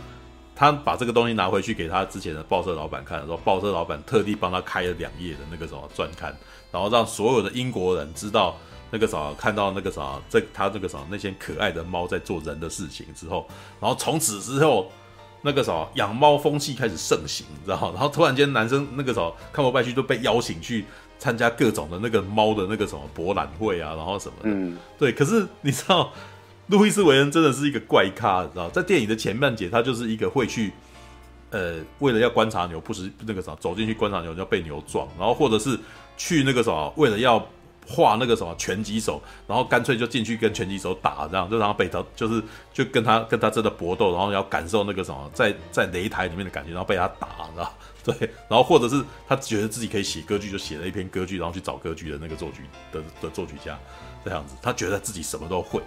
[0.56, 6.36] 他把这个东西拿回去给他之前的报社老板看的时候，报社老板特地帮他开了两页的那个什么专刊，
[6.72, 8.56] 然后让所有的英国人知道。
[8.88, 13.44] 那个啥，看到那个啥，这他这个啥，那些可爱的猫在做人的事情之后，
[13.80, 14.90] 然后从此之后，
[15.46, 17.92] 那个啥养猫风气开始盛行，你知道？
[17.92, 20.84] 然后突然间，男生那个啥，康伯拜去都被邀请去
[21.20, 24.50] 参加各种的那个猫的那个什么博览会啊，然后什么的。
[24.50, 25.12] 嗯，对。
[25.12, 26.12] 可是你知道，
[26.66, 28.68] 路易斯韦恩真的是一个怪咖，你知道？
[28.70, 30.72] 在电影的前半节，他就是一个会去，
[31.50, 35.78] 呃，为了要观察牛，不是那个啥，走进去观察牛就要被牛撞，然后或者是
[36.16, 37.46] 去那个啥，为了要。
[37.86, 47.72] 画那个什么拳击手，然后干脆就进去跟拳击手打，这样就然后被他就是就跟他跟他真的搏斗，然后要感受那个什么在在擂台里面的感觉，然后被他打，知道
[48.04, 53.78] 对，然后或者是他觉得自己可以写歌剧，就写了一篇歌剧，然后去找歌剧的那个作曲的的作曲家
[54.24, 55.80] 这样子，他觉得自己什么都会，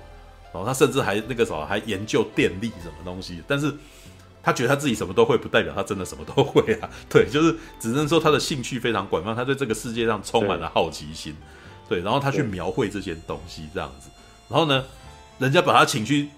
[0.53, 3.73] 然后他甚至还那个什么还研究电力什么东西，但是
[4.41, 11.35] 他觉得他自己什么都会，不代表他真的什么都会啊，对，就是只能说他的兴趣非常广泛，他对这个世界上充满了好奇心。
[11.89, 14.09] 对，然后他去描绘这些东西这样子，
[14.47, 14.85] 然后呢，
[15.39, 16.29] 人家把他请去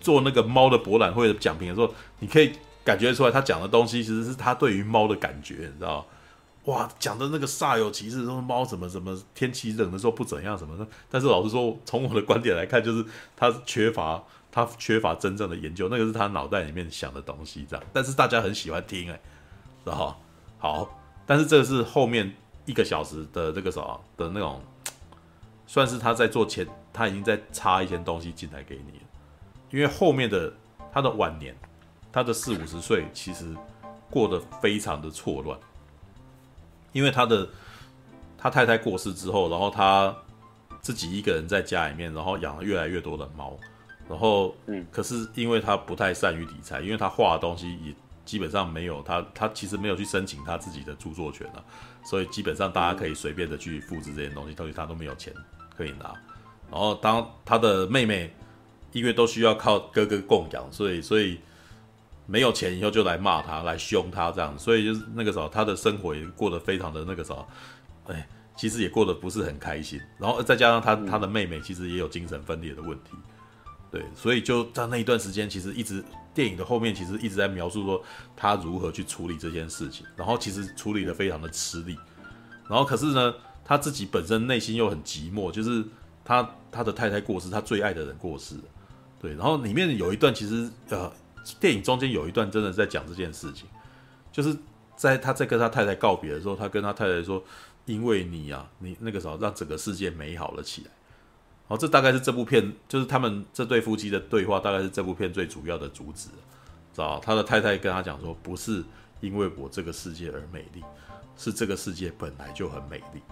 [0.00, 2.52] 做那个猫的博览会的讲评的时候，你可以
[2.84, 6.06] 感觉出来，他讲的东西其实是他对于猫的感觉，你知道
[6.64, 10.86] 哇，讲的那个煞有其事，说猫怎么怎么天气冷的时候不怎样什么的。
[11.10, 13.04] 但是老实说，从我的观点来看，就是
[13.36, 17.84] 他缺乏他缺乏真正的研究，那个是他脑袋里面想的东西这样。
[17.92, 19.20] 但是大家很喜欢听哎，
[19.84, 20.14] 然后
[20.58, 24.62] 好，但是这个是后面一个小时的这个什么的那种。
[25.72, 29.04] 算是他在做前，他已经在插一些东西进来给你了，
[29.70, 30.52] 因为后面的
[30.92, 31.54] 他的晚年，
[32.10, 33.54] 他的四五十岁其实
[34.10, 35.56] 过得非常的错乱，
[36.90, 37.48] 因为他的
[38.36, 40.12] 他太太过世之后，然后他
[40.80, 43.56] 自己一个人在家里面，然后养了越来越多的猫，
[44.08, 51.64] 然后嗯，可是因为他不太善于理财，因为他画的东西也基本上没有他，他其实没有去申请他自己的著作权了，
[52.02, 55.32] 所以基本上大家可以随便的去复制这些东西，东西他都没有钱。
[55.80, 56.14] 可以拿，
[56.70, 58.30] 然后当他的妹妹
[58.92, 61.40] 因为都需要靠哥哥供养，所以所以
[62.26, 67.48] 没有钱以后就来骂他，来凶他这样，所以就是那个时候他的生活也过得非常的那个时候，
[68.08, 69.98] 哎，其实也过得不是很开心。
[70.18, 73.12] 然后再加上他他的妹妹其实也有精神分裂的问题，
[73.90, 78.04] 对，所以就在那一段时间，其实一直电影的后面其实一直在描述说
[78.36, 81.96] 他如何去处理这件事情，然后其实处理得非常的吃力，
[82.68, 83.34] 然后可是呢。
[83.70, 85.84] 他自己本身内心又很寂寞，就是
[86.24, 88.56] 他他的太太过世，他最爱的人过世，
[89.20, 89.30] 对。
[89.34, 91.08] 然后里面有一段，其实呃，
[91.60, 93.68] 电影中间有一段真的在讲这件事情，
[94.32, 94.56] 就是
[94.96, 97.40] 在他在跟他太太告别的时候，他跟他太太说
[97.86, 100.90] ：“因为你啊，你那个时候让整个世界美好了起来。”
[101.68, 106.28] 然后这大概是这部片，就是他们这对夫妻的对话，大概是这部片最主要的主旨，
[106.92, 108.82] 知道他的太太跟他讲说：“不是
[109.20, 110.82] 因为我这个世界而美丽，
[111.36, 113.22] 是这个世界本来就很美丽。”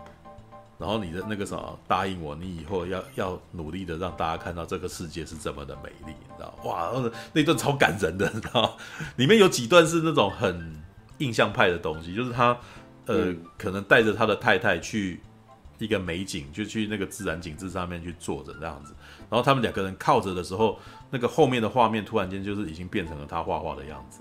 [0.78, 6.56] 然后你的那个什么答应我，你以后要要努力的让大家看到这个世界是这么的美丽，你知道？
[6.64, 6.92] 哇，
[7.32, 8.76] 那段超感人的，你知道？
[9.16, 10.80] 里面有几段是那种很
[11.18, 12.56] 印象派的东西，就是他
[13.06, 15.20] 呃、嗯、可能带着他的太太去
[15.78, 18.94] 一个美景，就去那个自然景致上面去坐着这样子，
[19.28, 20.78] 然后他们两个人靠着的时候，
[21.10, 24.20] 那个后面的画面突然间就是已经变成了他画画的样子，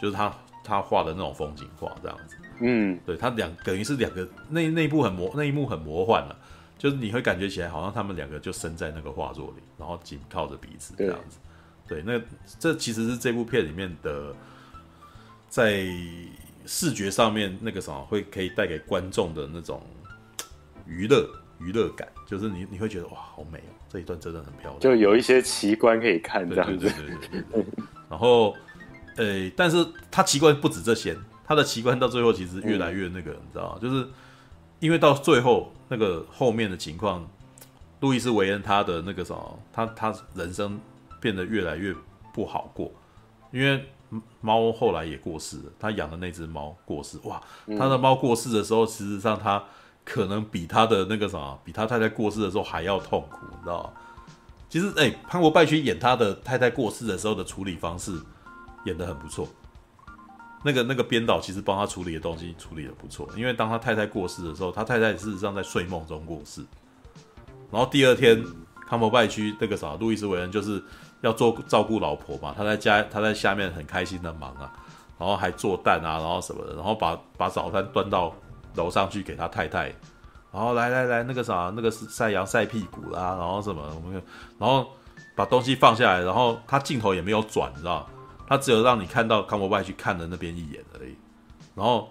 [0.00, 0.32] 就是他
[0.62, 2.36] 他画的那种风景画这样子。
[2.60, 6.36] 嗯，对，他两等于是两个那那一部很魔那一幕很魔幻了，
[6.76, 11.38] 就是你会感觉起来好像他们两个就生在那个画作里，然后紧靠着彼此这样子。
[11.86, 12.20] 对，那
[12.58, 14.34] 这其实是这部片里面的
[15.48, 15.86] 在
[16.66, 19.80] 视觉上面那个什么会可以带给观众的那种
[20.86, 21.28] 娱乐
[21.60, 26.86] 娱乐感，就是你你会觉得哇好美哦，这一段真的很漂亮，就有一些奇观可以看这样子。
[26.86, 28.54] 对对对对对然后，
[29.16, 31.16] 呃，但是它奇观不止这些。
[31.48, 33.78] 他的奇观到最后其实越来越那个，嗯、你知道吗？
[33.80, 34.06] 就是
[34.80, 37.26] 因为到最后那个后面的情况，
[38.00, 40.78] 路易斯维恩他的那个什么，他他人生
[41.20, 41.94] 变得越来越
[42.34, 42.92] 不好过，
[43.50, 43.82] 因为
[44.42, 47.42] 猫后来也过世了，他养的那只猫过世，哇，
[47.78, 49.64] 他的猫过世的时候，事实上他
[50.04, 53.90] 可能比他的那个什么，比他太太过世的时候还要痛苦，你知道吗？
[54.68, 58.12] 其实，哎，潘国拜区演他的太太过世的时候的处理方式
[58.84, 59.48] 演的很不错。
[60.62, 66.64] 那个那个编导其实帮他处理的东西处理的不错，因为当他太太过世的时候，他太太事实上在睡梦中过世。
[67.70, 68.42] 然后第二天，
[68.88, 70.82] 康伯拜区那个啥，路易斯韦恩就是
[71.20, 74.72] 要做照顾老婆嘛，他在家他在下面很开心的忙啊，
[75.18, 78.34] 然后还做蛋啊，然后什么的，然后把把早餐端到
[78.74, 79.94] 楼上去给他太太。
[80.50, 84.22] 然后来来来，那个啥，那个是晒阳晒屁股啦，然后什么，我们，
[84.58, 84.88] 然后
[85.36, 88.08] 把东西放下来，然后他镜头也没有转，你知道，
[88.48, 91.14] 他只有让你看到康伯拜去看了那边一眼而已，
[91.74, 92.10] 然后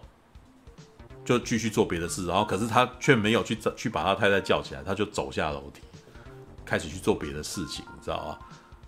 [1.26, 5.82] 就继续做别的事，然后可是他却没有去去把他太太叫起来，他就走下楼梯，
[6.64, 8.38] 开始去做别的事情，你知道吗？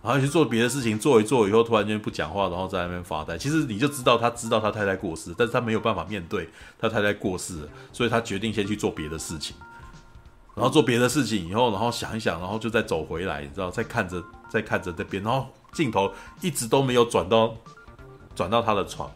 [0.02, 3.38] 然后去做别的事情，做一做以后，突然间不讲话，然后在那边发呆。
[3.38, 9.58] 其实你就知道他知道他太太过世，但是他没有办法面对他太太过世，所以他决定先去做别的事情。
[10.56, 17.56] 然后做别的事情以后，然后想一想，然后就再走回来，你知道，再看着再看着那边，然后镜头一直都没有转到
[18.36, 19.12] 转到他的床。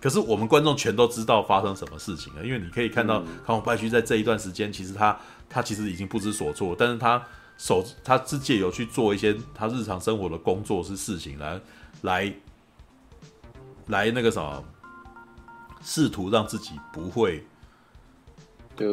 [0.00, 5.16] 可是我们观众全都知道发生什么事情了，因为你可以看到康伯拜区在这一段时间，其实他
[5.48, 7.22] 他其实已经不知所措，但是他。
[7.58, 11.60] 手，他是借由去做一些他日常生活的工作是事情来，
[12.00, 12.34] 来，
[13.86, 14.64] 来那个什么，
[15.80, 17.46] 试图让自己不会，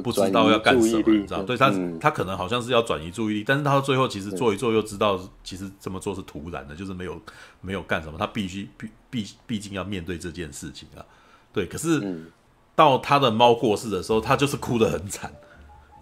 [0.01, 1.43] 不知道要干什么，你知道？
[1.43, 7.21] 对他，他可能好像是要转移注意力，但是他到最后其实做一做又知道，其实这么做是突然的，就是没有
[7.61, 11.05] 没有干什么，他必须必必毕竟要面对这件事情啊。
[11.53, 12.23] 对，可是
[12.75, 15.31] 到他的猫过世的时候，他就是哭得很惨。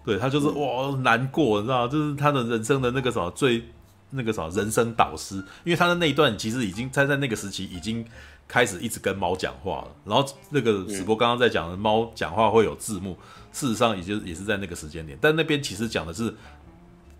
[0.04, 1.86] 对他就是哇难过，你知道？
[1.86, 3.62] 就是他的人生的那个什么最
[4.10, 8.02] 那个什么人生导师，因为他的那一段其实已经他在那个时期已经
[8.48, 9.88] 开始一直跟猫讲话了。
[10.04, 13.16] 然后那个史波刚刚在讲的猫讲话会有字幕，
[13.52, 15.16] 事实上也就也是在那个时间点。
[15.20, 16.34] 但那边其实讲的是，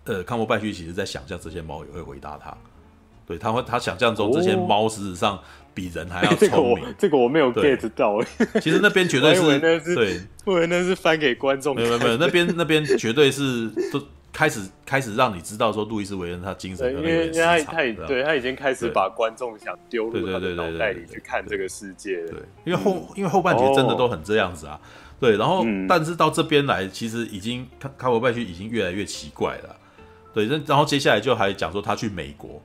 [0.05, 2.57] 呃，康伯拜区其实在想象这些猫也会回答他，
[3.25, 5.39] 对他会他想象中这些猫事实上。
[5.71, 8.21] 比人还要 聪明，这个我，这个我没有 get 到。
[8.59, 11.73] 其实那边绝对是，是对，我以为那是翻给观众。
[11.73, 22.31] 没有没有，那边那边绝对是都开始开始让你知道说路易斯维恩他精神，因为因为他他对他已经开始把观众想丢入他的脑袋里去看这个世界了。
[22.31, 24.79] 对，因为后因为后半节真的都很这样子啊。
[25.19, 29.75] 对，然后但是到这边来，其实已经卡卡伯拜区已经越来越奇怪了。
[30.33, 32.61] 对，然后接下来就还讲说他去美国。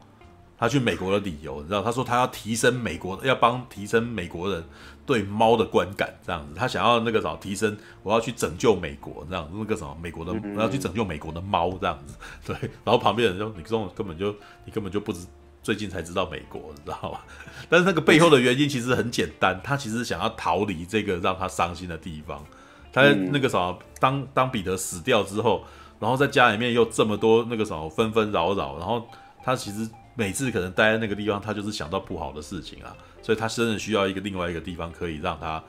[0.56, 1.82] 他去美国的理由，你知道？
[1.82, 4.64] 他说他要提升美国，要帮提升美国人
[5.06, 6.54] 对猫的观感，这样子。
[6.54, 12.14] 他想要那个什么提升，我要去拯救美国，这样那个什么美国的，我要去拯救美国的猫，这样子。
[12.46, 15.26] 对，然后旁边人就你这种根本就你根本就不知，
[15.62, 17.20] 最近才知道美国，你知道吗？
[17.68, 22.44] 但是那个背后的原因其实很简单，他其实想要逃离这个让他伤心的地方。
[22.92, 25.64] 他那个什么，当当彼得死掉之后，
[25.98, 29.06] 然后在家里面又这么多那个什么纷纷扰扰，然后
[29.42, 29.88] 他其实。
[30.16, 35.64] 每次可能待在那个地方，他就是想到不好的事情啊，所以他真的需要一个另外一个地方，可以让他，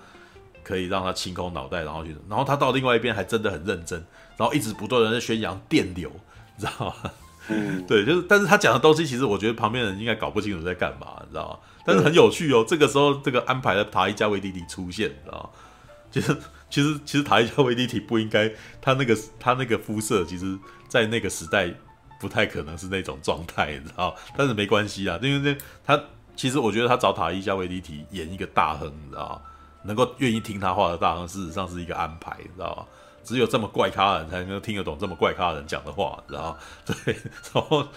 [0.61, 4.03] 可以让他清空脑袋，然后去，然后他到另外一边还真的很认真，
[4.35, 6.11] 然后一直不断的在宣扬电流，
[6.57, 7.11] 你知道吗？
[7.47, 11.59] 嗯， 对，就是，但是他讲的东西，其实我觉得旁边人应该搞不清楚在干嘛，你知道吗？
[11.85, 15.49] 但是很有趣哦，这个时候这个安排了塔伊加维迪提出现，你知道吗？
[16.11, 16.37] 其实，
[16.69, 21.73] 其实，其实塔伊加维迪提不应该，他那个他那个肤色，其实，在那个时代。
[22.17, 24.15] 不太可能是那种状态，你知道？
[24.37, 26.01] 但是没关系啊，因为那他
[26.35, 29.41] 其实我觉得他找塔伊加维迪提演一个大亨，你知道？
[29.83, 32.87] 能够愿意听他话的大亨，事实上是一个安排，你知道？
[33.23, 36.57] 只有这么怪咖的人才能够听得懂这么怪咖的人讲的话，你知道？
[36.85, 37.15] 对，
[37.53, 37.87] 然后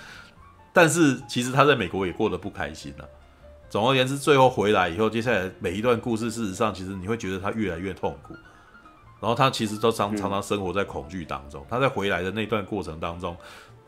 [0.73, 3.09] 但是其实他在美国也过得不开心了啊。
[3.69, 8.35] 总而言之，最后回来以后，接下来每一段故事，事实上其实你会觉得他越来越痛苦。
[9.21, 11.67] 然后他其实都常常常生活在恐惧当中。
[11.69, 13.37] 他在回来的那段过程当中。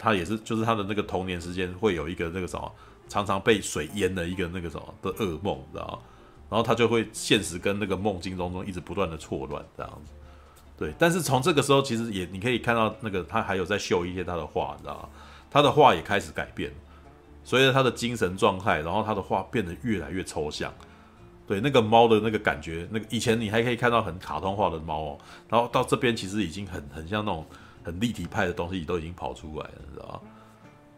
[0.03, 2.73] 他也是，就是他的那个童年时间会有一个那个什么，
[3.11, 6.03] 常常被水淹的一个那个什么的噩梦，知道？
[6.49, 10.13] 然后他就会现实跟那个梦境当中一直不断的错乱这样子。
[10.79, 15.11] 对，但是从这个时候其实也你可以看到那个他还有在秀一些他的画，你知道？
[15.51, 16.73] 他的画也开始改变，
[17.45, 20.73] 随着他的精神状态，然后他的画变得越来越抽象。
[21.47, 27.45] 对，那个猫的那个感觉，那个以前你还可以看到很卡通化的猫哦，然后到这边其实已经很很像那种。
[27.83, 30.23] 很立体派的东西都已经跑出来了，你知道？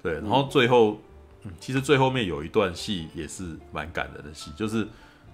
[0.02, 0.98] 对，然后最后，
[1.44, 4.86] 嗯，其实最后面有一段戏也是蛮感人的戏，就是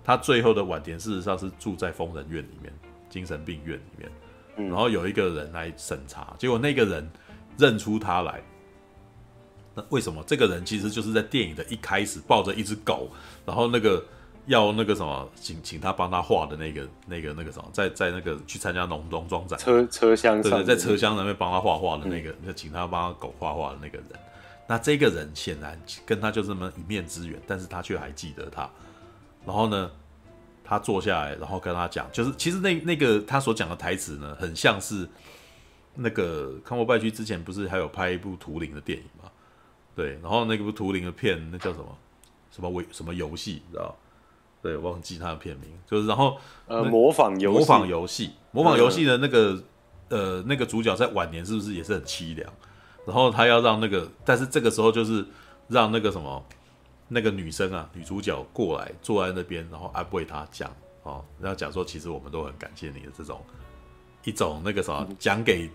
[0.05, 2.73] 他最后的晚田事实上是住在疯人院里面，
[3.11, 4.11] 精神病院里面，
[4.57, 7.09] 嗯然后有一个人来审查，结果那个人
[7.57, 8.43] 认出他来。
[9.75, 13.09] 那为什么这个人其实就是在电影的一开始抱着一只狗，
[13.47, 14.03] 然后那个
[14.47, 24.07] 要那个什么请请他帮他画的那个那个那个什么，在在那个去参加农农庄展车车厢对对，在车厢那边帮他画画的那个，就、嗯、请他帮他狗画画的那个人。
[24.69, 28.69] 那这个人显然跟他就这么一面之缘，但是他却还记得他。
[29.47, 29.91] 然后呢，
[30.63, 35.09] 他坐下来，然后跟他讲，就是其实那那个他所讲的台词呢，很像是
[35.95, 39.31] 那个康伯拜区之前不是还有拍一部图灵的电影吗？
[39.97, 41.99] 对，然后那部图灵的片那叫什么
[42.51, 43.97] 什么为什么游戏，你知道？
[44.61, 49.63] 对，我忘记他的片名，就是然后呃模仿游模仿游戏模仿游戏的那个
[50.09, 52.53] 呃那个主角在晚年是不是也是很凄凉？
[53.09, 55.25] 然后他要让那个，但是这个时候就是
[55.67, 56.45] 让那个什么，
[57.09, 60.71] 那个女生啊，女主角过来坐在那边，然后安慰他讲
[61.05, 63.41] 哦，然后讲说其实我们都很感谢你的这种
[64.25, 65.71] 一种那个什么讲给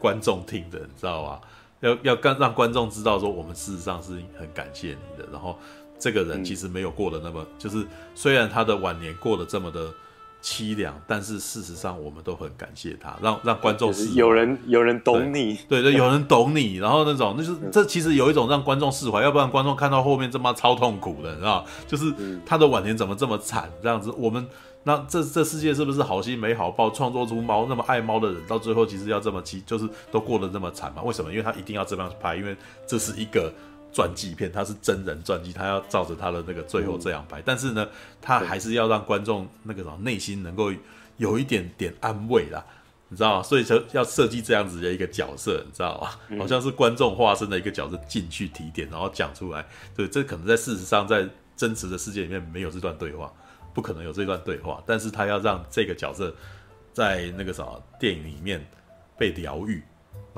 [0.00, 1.40] 观众听的，你知道吧？
[1.80, 5.28] 要要让让观众知道说我们事实上是很感谢你的。
[5.30, 5.58] 然后
[5.98, 9.92] 这个人其实没有过得那么，就是虽然他的晚年过得这么的。
[10.42, 13.92] 凄凉，但是事实上我们都很感谢他，让让观众。
[14.14, 22.14] 有人有人懂你，对对，对，有人懂你，然后那种那就是这其实有一种让观众释怀，要不然观众看到后面这么超痛苦的，你知道就是
[22.46, 24.46] 他的晚年怎么这么惨，这样子，我们
[24.84, 31.02] 那这这世界是不是好心没好报，创作出猫那么爱猫的人，到最后其实要这么凄，就是都过得这么惨嘛？
[31.02, 31.30] 为什么？
[31.30, 33.52] 因为他一定要这样拍，因为这是一个。
[33.92, 37.88] 传记片，他是真人传记，他要照着他的那个最后这样拍，嗯、但是呢，
[38.20, 40.72] 他还是要让观众那个什么内心能够
[41.16, 42.64] 有一点点安慰啦，
[43.08, 43.42] 你知道吗？
[43.42, 46.10] 所以说要设计这样子的一个角色，你知道吗？
[46.28, 49.66] 嗯、好像是观众化身的一个角色进去提点，然后讲出来。
[49.96, 53.32] 对，这可能在事实上在真实的世界里面没有这段对话，
[53.74, 56.32] 不可能有这段对话，但是他要让这个角色
[56.92, 58.64] 在那个什么电影里面
[59.16, 59.82] 被疗愈。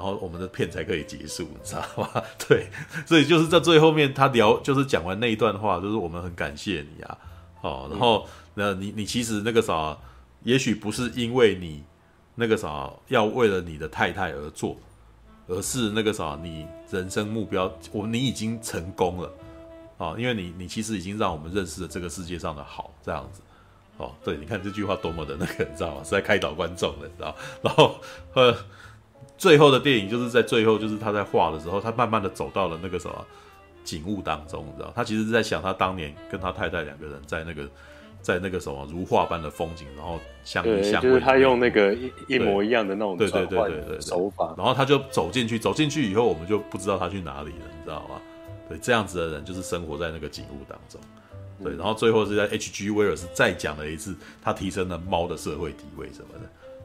[0.00, 2.22] 然后我们的片才可以结束，你知道吗？
[2.48, 2.70] 对，
[3.04, 7.18] 所以就是在最后面，他聊就是讲完那一段话，就是我们很感谢你啊，
[7.60, 9.94] 哦，然后那你你其实那个啥，
[10.42, 11.84] 也许不是因为你
[12.34, 14.74] 那个啥要为了你的太太而做，
[15.48, 19.30] 而是那个啥你人生目标，我你已经成功了
[19.98, 23.42] 啊，因为你你其实已经让我们认识了这个世界上的好，这样子，
[23.98, 26.02] 哦，对，你看这句话多么的那个，你知道吗？
[26.02, 28.00] 是在开导观众的，你知道，然后
[28.32, 28.56] 呃。
[29.40, 33.26] 最后的电影就是在最后，就是他在画的时候，他慢慢的走到了那个什么
[33.82, 37.66] 景物当中，你知道，他其实是在想他当年跟他太太两个人在那个
[38.20, 48.20] 在那个什么如画般的风景，然后相依相偎，就是他用那个一一模一样的那种对对对对对手法，然后他就走进去，走进去以后，我们就不知道他去哪里了，你知道吗？
[48.68, 51.00] 对，这样子的人就是生活在那个景物当中，
[51.64, 52.90] 对，然后最后是在 H.G.
[52.90, 56.40] 威尔斯再讲了一次，他提升了猫的社会地位什么的。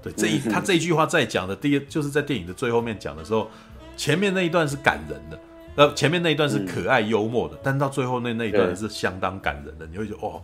[0.05, 3.49] 对，这一他这一句话在讲的第一，就是在电影的最后面讲的时候，
[3.97, 5.39] 前面那一段是感人的，
[5.75, 10.39] 呃，前面那一段是可爱幽默的，但到最后那那一段是相当感人的，你会觉得哦，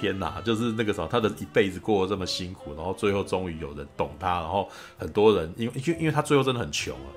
[0.00, 7.08] 天哪，就是那个时候他的一辈子过得这么辛苦，然后最后终于有人懂他，然后很多人因为因为因为他最后真的很穷啊，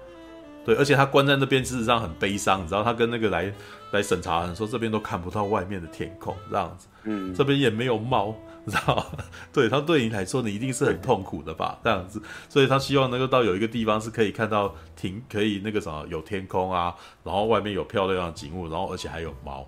[0.63, 3.51] 对，而且他关在那边事实上很悲伤，你知道他跟那个来
[3.91, 8.35] 来审查的人说，这边都看不到外面的天空这样子，嗯，这边也没有猫。
[8.65, 9.05] 知道，
[9.53, 11.79] 对他对你来说，你一定是很痛苦的吧？
[11.83, 19.67] 这样子，所以他希望能够到有一个地方是可以看到天，可以那个什么有天空啊，然后外面有漂亮的景物，然后而且还有猫，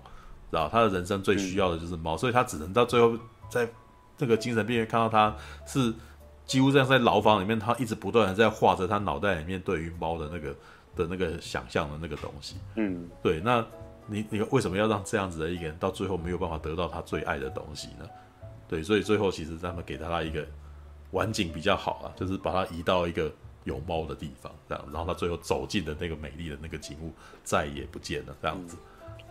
[0.50, 3.16] 知道他的人生最需要的就是猫，所以他只能到最后
[3.48, 3.68] 在
[4.18, 5.34] 那个精神病院看到他
[5.66, 5.92] 是
[6.44, 10.54] 几乎这样在牢房里面，他一直不断的在画着他脑袋里面对于猫的那个
[10.94, 12.56] 的那个想象的那个东西。
[12.76, 13.64] 嗯，对，那
[14.06, 18.06] 你你为什么要让这样子的一个人到最后没有办法得到他最爱的东西呢？
[18.72, 20.46] 对，所以最后其实他们给他一个
[21.10, 23.30] 晚景比较好啊，就是把它移到一个
[23.64, 27.12] 有猫的地方，这样，然后他最后走进的那个美丽的那个景物
[27.44, 28.78] 再也不见了，这样子。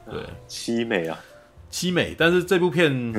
[0.07, 1.19] 对，凄美啊，
[1.71, 2.13] 凄美。
[2.15, 3.11] 但是这部片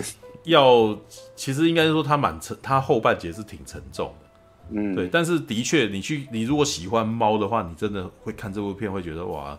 [0.44, 0.96] 要
[1.34, 4.28] 其实应该说它蛮沉，它后半截是挺沉重的。
[4.70, 5.08] 嗯，对。
[5.08, 9.58] 但是的确，你去你如果喜欢猫的话，你真的会看这部片会觉得哇，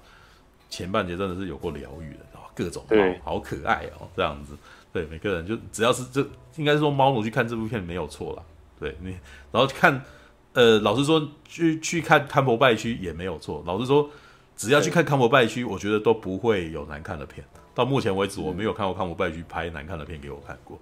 [0.69, 2.19] 前半截真的是有过疗愈的，
[2.55, 4.55] 各种猫好可爱哦，这样子。
[4.93, 6.23] 对，每个人就只要是这，
[6.55, 8.43] 应该是说猫奴去看这部片没有错啦。
[8.79, 9.11] 对你，
[9.51, 10.03] 然后看，
[10.53, 13.63] 呃，老实说，去去看康伯拜区也没有错。
[13.65, 14.09] 老实说，
[14.55, 17.45] 只要去看康伯拜区，我觉得都不会有难看的片。
[17.73, 20.79] 到目前为止，我没有看过康伯拜区拍难看的片给我看过。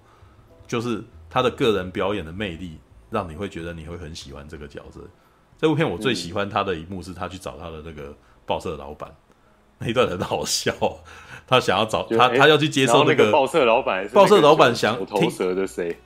[0.66, 2.78] 就是他的个人表演的魅力，
[3.10, 5.00] 让你会觉得你会很喜欢这个角色。
[5.58, 8.14] 这部片我最喜欢他的一幕是他去找他的那个
[8.44, 9.14] 报社老板。
[9.84, 10.72] 那段很好笑
[11.46, 14.96] 他想要找他他要去接受那个报社老板报社老板想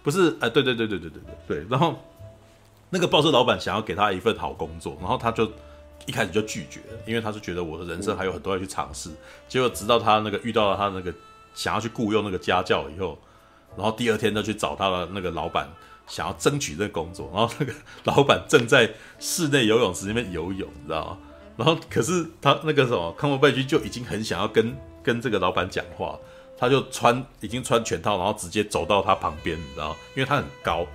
[0.03, 1.67] 不是哎对对对对对对对。
[1.71, 1.95] 然后
[2.91, 5.51] 那个报社老板想要给他一份好工作然后他就
[6.07, 9.11] 一开始就拒绝了因为他是觉得我的人生还有很多要去尝试。
[9.49, 11.13] 结果直到他那个遇到了他那个
[11.55, 13.17] 想要去雇佣那个家教以后
[13.77, 15.69] 然后第二天就去找他的那个老板
[16.07, 17.73] 想要争取这个工作然后那个
[18.05, 21.19] 老板正在室内游泳池里面游泳你知道吗？
[21.57, 26.19] 然后可是他那个什么康伯拜区就已经很想要跟跟这个老板讲话，
[26.59, 29.97] 他就穿已经穿全套，然后直接走到他旁边，你知道？
[30.15, 30.87] 因为他很高。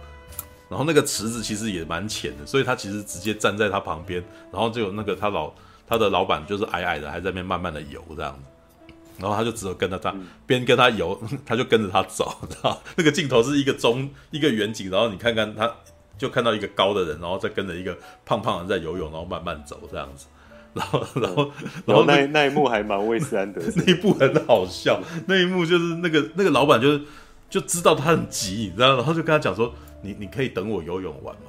[0.70, 5.52] 然后那个池子其实也蛮浅的，所以他其实直接站在他旁边，然后就有那个他老
[5.86, 10.16] 他的老板就是矮矮的，还在那边慢慢的游这样子，然后他就只有跟着他，
[10.48, 15.70] 边跟他游， 他就跟着他走，知 道那个镜头是一个中一个远景，然后你看看他，
[16.18, 20.28] 就看到一个高的人，然后再跟着一个胖胖的在游泳，然后慢慢走这样子，
[20.74, 21.52] 然后然后
[21.86, 27.02] 然后那那一幕还蛮卫斯安德森， 那一幕很好笑，那一幕就是那个那个老板就是
[27.50, 29.74] 就知道他很急，你知道，然后就跟他讲说。
[30.04, 31.42] 你你可以等我游泳完吗？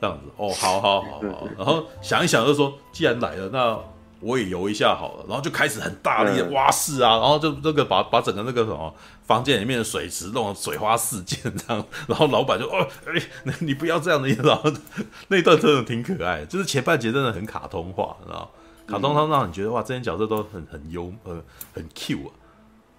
[0.00, 1.48] 这样子哦，好好好好。
[1.56, 3.78] 然后想一想，就说既然来了，那
[4.24, 5.24] 我也游一下好了。
[5.28, 8.92] 然后就开始很大力的蛙式啊，然后就这个把把整个那个什么
[9.26, 11.84] 房间里面的水池弄得水花四溅这样。
[12.06, 14.72] 然后老板就哦，哎，你不要这样的，然后
[15.28, 18.50] 那一段真的挺可爱，就是前半节真的很卡通化，知道
[18.86, 21.42] 卡通它让你觉得哇，这些角色都很很优呃
[21.74, 22.30] 很 Q 啊。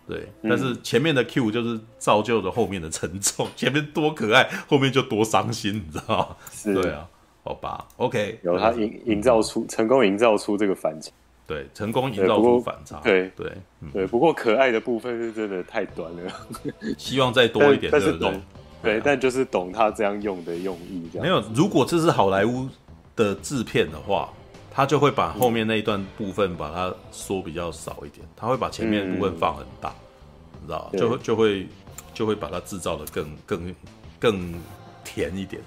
[0.07, 6.36] 对，但是前面的 Q 就是造就了后面的沉重，前面多可爱，后面就多伤心，你知道吗？
[6.53, 7.07] 是，对啊，
[7.45, 11.09] 好吧，OK，有他营营造出成功营造出这个反差，
[11.47, 13.31] 对，成功营造出反差，对。
[13.37, 13.53] 对
[13.93, 16.31] 对，不过可爱的部分是真的太短了，
[16.97, 18.41] 希望再多一点，但是懂，
[18.83, 21.23] 对，但就是懂他这样用的用意，这样。
[21.25, 21.41] 没有。
[21.53, 22.67] 如果这是好莱坞
[23.15, 24.29] 的制片的话。
[24.77, 31.67] 他就会把后面那一段部分把它缩比较少一点，他会把前面的部分放很大，嗯、你知道就会就会
[32.13, 33.75] 就会把它制造的更更
[34.19, 34.53] 更
[35.05, 35.61] 甜一点，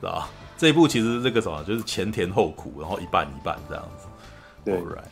[0.00, 0.28] 知道
[0.58, 4.06] 这一部其实这个什么，就是前甜后苦，然后一半一半这样子。
[4.64, 5.04] 对，Alright,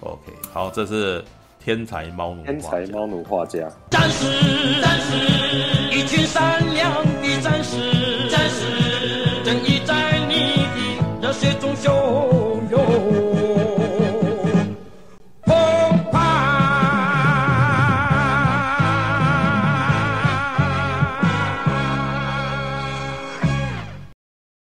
[0.00, 1.24] OK，好，这是
[1.58, 10.66] 天才猫奴，天才猫奴画家，战士，战士，一群善良的战士，战士，正义在你
[11.20, 12.41] 的热血中秀。